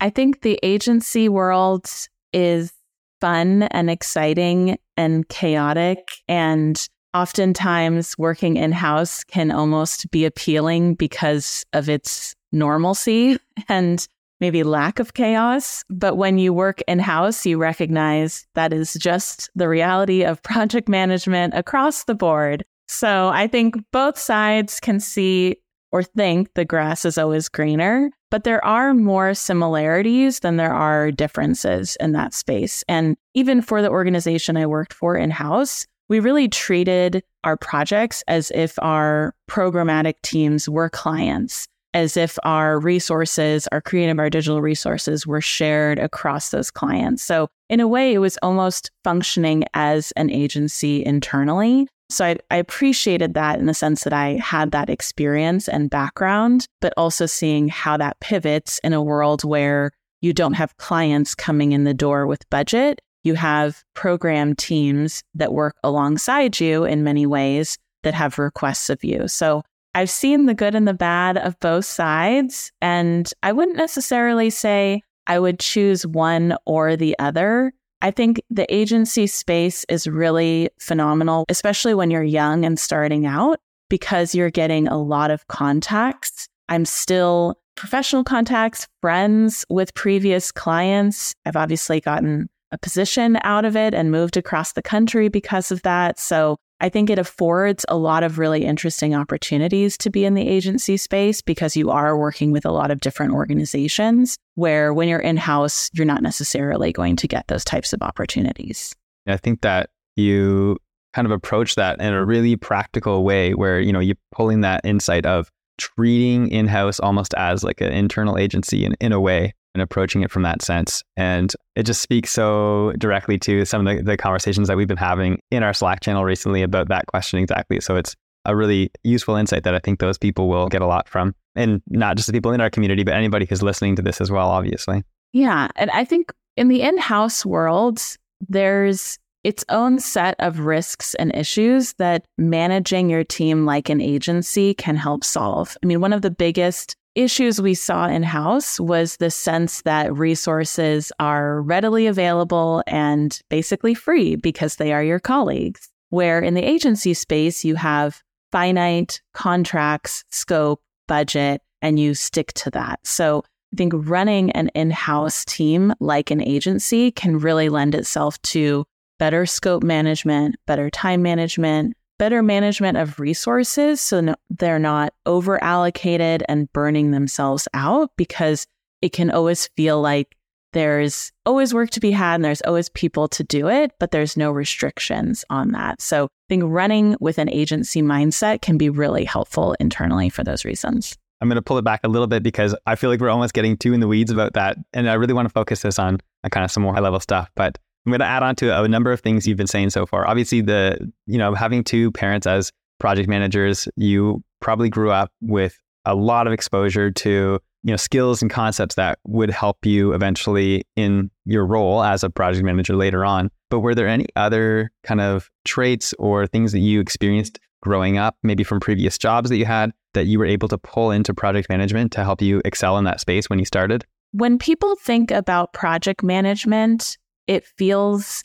I 0.00 0.10
think 0.10 0.42
the 0.42 0.58
agency 0.62 1.28
world 1.28 1.88
is 2.32 2.72
fun 3.20 3.64
and 3.64 3.90
exciting 3.90 4.78
and 4.96 5.28
chaotic. 5.28 5.98
And 6.28 6.88
oftentimes, 7.14 8.16
working 8.18 8.56
in 8.56 8.72
house 8.72 9.24
can 9.24 9.50
almost 9.50 10.10
be 10.10 10.24
appealing 10.24 10.94
because 10.94 11.64
of 11.72 11.88
its 11.88 12.34
normalcy 12.52 13.38
and 13.68 14.06
maybe 14.40 14.62
lack 14.62 14.98
of 14.98 15.14
chaos. 15.14 15.82
But 15.88 16.16
when 16.16 16.38
you 16.38 16.52
work 16.52 16.82
in 16.86 16.98
house, 16.98 17.46
you 17.46 17.58
recognize 17.58 18.46
that 18.54 18.72
is 18.72 18.94
just 18.94 19.50
the 19.54 19.68
reality 19.68 20.24
of 20.24 20.42
project 20.42 20.88
management 20.88 21.54
across 21.54 22.04
the 22.04 22.14
board. 22.14 22.64
So 22.88 23.28
I 23.28 23.46
think 23.46 23.76
both 23.92 24.18
sides 24.18 24.78
can 24.78 25.00
see 25.00 25.56
or 25.96 26.02
think 26.02 26.52
the 26.52 26.64
grass 26.66 27.06
is 27.06 27.16
always 27.16 27.48
greener, 27.48 28.10
but 28.30 28.44
there 28.44 28.62
are 28.62 28.92
more 28.92 29.32
similarities 29.32 30.40
than 30.40 30.58
there 30.58 30.74
are 30.74 31.10
differences 31.10 31.96
in 32.00 32.12
that 32.12 32.34
space. 32.34 32.84
And 32.86 33.16
even 33.32 33.62
for 33.62 33.80
the 33.80 33.88
organization 33.88 34.58
I 34.58 34.66
worked 34.66 34.92
for 34.92 35.16
in 35.16 35.30
house, 35.30 35.86
we 36.10 36.20
really 36.20 36.48
treated 36.48 37.22
our 37.44 37.56
projects 37.56 38.22
as 38.28 38.52
if 38.54 38.78
our 38.82 39.34
programmatic 39.50 40.20
teams 40.22 40.68
were 40.68 40.90
clients, 40.90 41.66
as 41.94 42.18
if 42.18 42.38
our 42.42 42.78
resources, 42.78 43.66
our 43.72 43.80
creative, 43.80 44.18
our 44.18 44.28
digital 44.28 44.60
resources 44.60 45.26
were 45.26 45.40
shared 45.40 45.98
across 45.98 46.50
those 46.50 46.70
clients. 46.70 47.22
So, 47.22 47.48
in 47.70 47.80
a 47.80 47.88
way, 47.88 48.12
it 48.12 48.18
was 48.18 48.38
almost 48.42 48.90
functioning 49.02 49.64
as 49.72 50.12
an 50.12 50.28
agency 50.28 51.02
internally 51.02 51.88
so 52.08 52.24
I, 52.24 52.36
I, 52.50 52.56
appreciated 52.56 53.34
that 53.34 53.58
in 53.58 53.66
the 53.66 53.74
sense 53.74 54.04
that 54.04 54.12
I 54.12 54.34
had 54.34 54.70
that 54.70 54.90
experience 54.90 55.68
and 55.68 55.90
background, 55.90 56.66
but 56.80 56.94
also 56.96 57.26
seeing 57.26 57.68
how 57.68 57.96
that 57.96 58.20
pivots 58.20 58.78
in 58.84 58.92
a 58.92 59.02
world 59.02 59.42
where 59.42 59.90
you 60.20 60.32
don't 60.32 60.54
have 60.54 60.76
clients 60.76 61.34
coming 61.34 61.72
in 61.72 61.84
the 61.84 61.94
door 61.94 62.26
with 62.26 62.48
budget. 62.50 63.00
You 63.24 63.34
have 63.34 63.82
program 63.94 64.54
teams 64.54 65.22
that 65.34 65.52
work 65.52 65.74
alongside 65.82 66.60
you 66.60 66.84
in 66.84 67.02
many 67.02 67.26
ways 67.26 67.76
that 68.02 68.14
have 68.14 68.38
requests 68.38 68.88
of 68.88 69.02
you. 69.02 69.26
So 69.26 69.62
I've 69.96 70.10
seen 70.10 70.46
the 70.46 70.54
good 70.54 70.74
and 70.74 70.86
the 70.86 70.94
bad 70.94 71.36
of 71.38 71.58
both 71.58 71.86
sides. 71.86 72.70
And 72.80 73.32
I 73.42 73.52
wouldn't 73.52 73.76
necessarily 73.76 74.50
say 74.50 75.02
I 75.26 75.38
would 75.38 75.58
choose 75.58 76.06
one 76.06 76.56
or 76.66 76.96
the 76.96 77.18
other. 77.18 77.72
I 78.06 78.12
think 78.12 78.40
the 78.50 78.72
agency 78.72 79.26
space 79.26 79.84
is 79.88 80.06
really 80.06 80.70
phenomenal, 80.78 81.44
especially 81.48 81.92
when 81.92 82.08
you're 82.08 82.22
young 82.22 82.64
and 82.64 82.78
starting 82.78 83.26
out, 83.26 83.58
because 83.88 84.32
you're 84.32 84.48
getting 84.48 84.86
a 84.86 84.96
lot 84.96 85.32
of 85.32 85.48
contacts. 85.48 86.46
I'm 86.68 86.84
still 86.84 87.58
professional 87.74 88.22
contacts, 88.22 88.86
friends 89.00 89.64
with 89.68 89.92
previous 89.94 90.52
clients. 90.52 91.34
I've 91.44 91.56
obviously 91.56 92.00
gotten 92.00 92.48
a 92.70 92.78
position 92.78 93.40
out 93.42 93.64
of 93.64 93.74
it 93.74 93.92
and 93.92 94.12
moved 94.12 94.36
across 94.36 94.74
the 94.74 94.82
country 94.82 95.28
because 95.28 95.72
of 95.72 95.82
that. 95.82 96.20
So 96.20 96.58
I 96.80 96.90
think 96.90 97.08
it 97.08 97.18
affords 97.18 97.86
a 97.88 97.96
lot 97.96 98.22
of 98.22 98.38
really 98.38 98.64
interesting 98.64 99.14
opportunities 99.14 99.96
to 99.98 100.10
be 100.10 100.26
in 100.26 100.34
the 100.34 100.46
agency 100.46 100.98
space 100.98 101.40
because 101.40 101.74
you 101.74 101.90
are 101.90 102.18
working 102.18 102.50
with 102.50 102.66
a 102.66 102.70
lot 102.70 102.90
of 102.90 103.00
different 103.00 103.32
organizations 103.32 104.36
where 104.56 104.92
when 104.92 105.08
you're 105.08 105.18
in 105.18 105.38
house, 105.38 105.90
you're 105.94 106.04
not 106.04 106.22
necessarily 106.22 106.92
going 106.92 107.16
to 107.16 107.26
get 107.26 107.48
those 107.48 107.64
types 107.64 107.94
of 107.94 108.02
opportunities. 108.02 108.94
I 109.26 109.38
think 109.38 109.62
that 109.62 109.88
you 110.16 110.76
kind 111.14 111.24
of 111.24 111.32
approach 111.32 111.76
that 111.76 111.98
in 112.00 112.12
a 112.12 112.24
really 112.24 112.56
practical 112.56 113.24
way 113.24 113.54
where, 113.54 113.80
you 113.80 113.92
know, 113.92 114.00
you're 114.00 114.16
pulling 114.32 114.60
that 114.60 114.82
insight 114.84 115.24
of 115.24 115.50
treating 115.78 116.48
in-house 116.48 117.00
almost 117.00 117.32
as 117.34 117.64
like 117.64 117.80
an 117.80 117.92
internal 117.92 118.36
agency 118.36 118.84
in, 118.84 118.94
in 119.00 119.12
a 119.12 119.20
way 119.20 119.54
and 119.76 119.82
approaching 119.82 120.22
it 120.22 120.30
from 120.30 120.42
that 120.42 120.62
sense. 120.62 121.02
And 121.18 121.52
it 121.74 121.82
just 121.82 122.00
speaks 122.00 122.30
so 122.30 122.94
directly 122.96 123.36
to 123.40 123.66
some 123.66 123.86
of 123.86 123.96
the, 123.96 124.02
the 124.02 124.16
conversations 124.16 124.68
that 124.68 124.76
we've 124.78 124.88
been 124.88 124.96
having 124.96 125.38
in 125.50 125.62
our 125.62 125.74
Slack 125.74 126.00
channel 126.00 126.24
recently 126.24 126.62
about 126.62 126.88
that 126.88 127.06
question 127.08 127.38
exactly. 127.38 127.78
So 127.80 127.96
it's 127.96 128.16
a 128.46 128.56
really 128.56 128.90
useful 129.04 129.36
insight 129.36 129.64
that 129.64 129.74
I 129.74 129.78
think 129.78 129.98
those 129.98 130.16
people 130.16 130.48
will 130.48 130.68
get 130.68 130.80
a 130.80 130.86
lot 130.86 131.10
from. 131.10 131.34
And 131.56 131.82
not 131.88 132.16
just 132.16 132.26
the 132.26 132.32
people 132.32 132.52
in 132.52 132.62
our 132.62 132.70
community, 132.70 133.04
but 133.04 133.12
anybody 133.12 133.44
who's 133.44 133.62
listening 133.62 133.96
to 133.96 134.02
this 134.02 134.22
as 134.22 134.30
well, 134.30 134.48
obviously. 134.48 135.04
Yeah. 135.34 135.68
And 135.76 135.90
I 135.90 136.06
think 136.06 136.32
in 136.56 136.68
the 136.68 136.80
in 136.80 136.96
house 136.96 137.44
world, 137.44 138.00
there's 138.48 139.18
its 139.44 139.62
own 139.68 139.98
set 139.98 140.36
of 140.38 140.60
risks 140.60 141.14
and 141.16 141.34
issues 141.36 141.92
that 141.98 142.24
managing 142.38 143.10
your 143.10 143.24
team 143.24 143.66
like 143.66 143.90
an 143.90 144.00
agency 144.00 144.72
can 144.72 144.96
help 144.96 145.22
solve. 145.22 145.76
I 145.82 145.86
mean, 145.86 146.00
one 146.00 146.14
of 146.14 146.22
the 146.22 146.30
biggest 146.30 146.96
issues 147.16 147.60
we 147.60 147.74
saw 147.74 148.06
in 148.06 148.22
house 148.22 148.78
was 148.78 149.16
the 149.16 149.30
sense 149.30 149.82
that 149.82 150.16
resources 150.16 151.10
are 151.18 151.62
readily 151.62 152.06
available 152.06 152.82
and 152.86 153.40
basically 153.48 153.94
free 153.94 154.36
because 154.36 154.76
they 154.76 154.92
are 154.92 155.02
your 155.02 155.18
colleagues. 155.18 155.88
Where 156.10 156.40
in 156.40 156.54
the 156.54 156.64
agency 156.64 157.14
space, 157.14 157.64
you 157.64 157.74
have 157.74 158.22
finite 158.52 159.20
contracts, 159.34 160.24
scope, 160.30 160.80
budget, 161.08 161.62
and 161.82 161.98
you 161.98 162.14
stick 162.14 162.52
to 162.54 162.70
that. 162.70 163.00
So 163.04 163.42
I 163.72 163.76
think 163.76 163.92
running 163.96 164.50
an 164.52 164.68
in 164.74 164.90
house 164.90 165.44
team 165.44 165.92
like 166.00 166.30
an 166.30 166.40
agency 166.40 167.10
can 167.10 167.38
really 167.38 167.68
lend 167.68 167.94
itself 167.94 168.40
to 168.42 168.84
better 169.18 169.46
scope 169.46 169.82
management, 169.82 170.56
better 170.66 170.90
time 170.90 171.22
management, 171.22 171.96
better 172.18 172.42
management 172.42 172.96
of 172.96 173.20
resources 173.20 174.00
so 174.00 174.34
they're 174.50 174.78
not 174.78 175.12
over 175.26 175.62
allocated 175.62 176.42
and 176.48 176.72
burning 176.72 177.10
themselves 177.10 177.68
out 177.74 178.10
because 178.16 178.66
it 179.02 179.12
can 179.12 179.30
always 179.30 179.68
feel 179.76 180.00
like 180.00 180.36
there's 180.72 181.32
always 181.46 181.72
work 181.72 181.90
to 181.90 182.00
be 182.00 182.10
had 182.10 182.34
and 182.34 182.44
there's 182.44 182.60
always 182.62 182.90
people 182.90 183.28
to 183.28 183.42
do 183.42 183.68
it, 183.68 183.92
but 183.98 184.10
there's 184.10 184.36
no 184.36 184.50
restrictions 184.50 185.42
on 185.48 185.72
that. 185.72 186.02
So 186.02 186.24
I 186.24 186.28
think 186.50 186.64
running 186.66 187.16
with 187.18 187.38
an 187.38 187.48
agency 187.48 188.02
mindset 188.02 188.60
can 188.60 188.76
be 188.76 188.90
really 188.90 189.24
helpful 189.24 189.74
internally 189.80 190.28
for 190.28 190.44
those 190.44 190.66
reasons. 190.66 191.16
I'm 191.40 191.48
going 191.48 191.56
to 191.56 191.62
pull 191.62 191.78
it 191.78 191.84
back 191.84 192.00
a 192.04 192.08
little 192.08 192.26
bit 192.26 192.42
because 192.42 192.74
I 192.86 192.94
feel 192.94 193.08
like 193.08 193.20
we're 193.20 193.30
almost 193.30 193.54
getting 193.54 193.76
too 193.76 193.94
in 193.94 194.00
the 194.00 194.08
weeds 194.08 194.30
about 194.30 194.54
that. 194.54 194.76
And 194.92 195.08
I 195.08 195.14
really 195.14 195.34
want 195.34 195.48
to 195.48 195.52
focus 195.52 195.80
this 195.80 195.98
on, 195.98 196.16
uh, 196.16 196.18
on 196.44 196.50
kind 196.50 196.64
of 196.64 196.70
some 196.70 196.82
more 196.82 196.94
high 196.94 197.00
level 197.00 197.20
stuff. 197.20 197.50
But 197.54 197.78
I'm 198.06 198.12
going 198.12 198.20
to 198.20 198.26
add 198.26 198.44
on 198.44 198.54
to 198.56 198.82
a 198.82 198.86
number 198.86 199.10
of 199.10 199.20
things 199.20 199.46
you've 199.46 199.56
been 199.56 199.66
saying 199.66 199.90
so 199.90 200.06
far. 200.06 200.26
Obviously, 200.28 200.60
the, 200.60 201.12
you 201.26 201.38
know, 201.38 201.54
having 201.54 201.82
two 201.82 202.12
parents 202.12 202.46
as 202.46 202.70
project 203.00 203.28
managers, 203.28 203.88
you 203.96 204.44
probably 204.60 204.88
grew 204.88 205.10
up 205.10 205.32
with 205.40 205.76
a 206.04 206.14
lot 206.14 206.46
of 206.46 206.52
exposure 206.52 207.10
to, 207.10 207.58
you 207.82 207.90
know, 207.90 207.96
skills 207.96 208.42
and 208.42 208.50
concepts 208.50 208.94
that 208.94 209.18
would 209.26 209.50
help 209.50 209.84
you 209.84 210.12
eventually 210.12 210.84
in 210.94 211.30
your 211.44 211.66
role 211.66 212.02
as 212.02 212.22
a 212.22 212.30
project 212.30 212.64
manager 212.64 212.94
later 212.94 213.24
on. 213.24 213.50
But 213.70 213.80
were 213.80 213.94
there 213.94 214.06
any 214.06 214.26
other 214.36 214.92
kind 215.02 215.20
of 215.20 215.50
traits 215.64 216.14
or 216.18 216.46
things 216.46 216.70
that 216.72 216.78
you 216.78 217.00
experienced 217.00 217.58
growing 217.82 218.18
up, 218.18 218.36
maybe 218.44 218.62
from 218.62 218.78
previous 218.78 219.18
jobs 219.18 219.50
that 219.50 219.56
you 219.56 219.64
had, 219.64 219.92
that 220.14 220.26
you 220.26 220.38
were 220.38 220.46
able 220.46 220.68
to 220.68 220.78
pull 220.78 221.10
into 221.10 221.34
project 221.34 221.68
management 221.68 222.12
to 222.12 222.22
help 222.22 222.40
you 222.40 222.62
excel 222.64 222.98
in 222.98 223.04
that 223.04 223.20
space 223.20 223.50
when 223.50 223.58
you 223.58 223.64
started? 223.64 224.04
When 224.30 224.58
people 224.58 224.94
think 224.96 225.30
about 225.30 225.72
project 225.72 226.22
management, 226.22 227.16
it 227.46 227.66
feels 227.66 228.44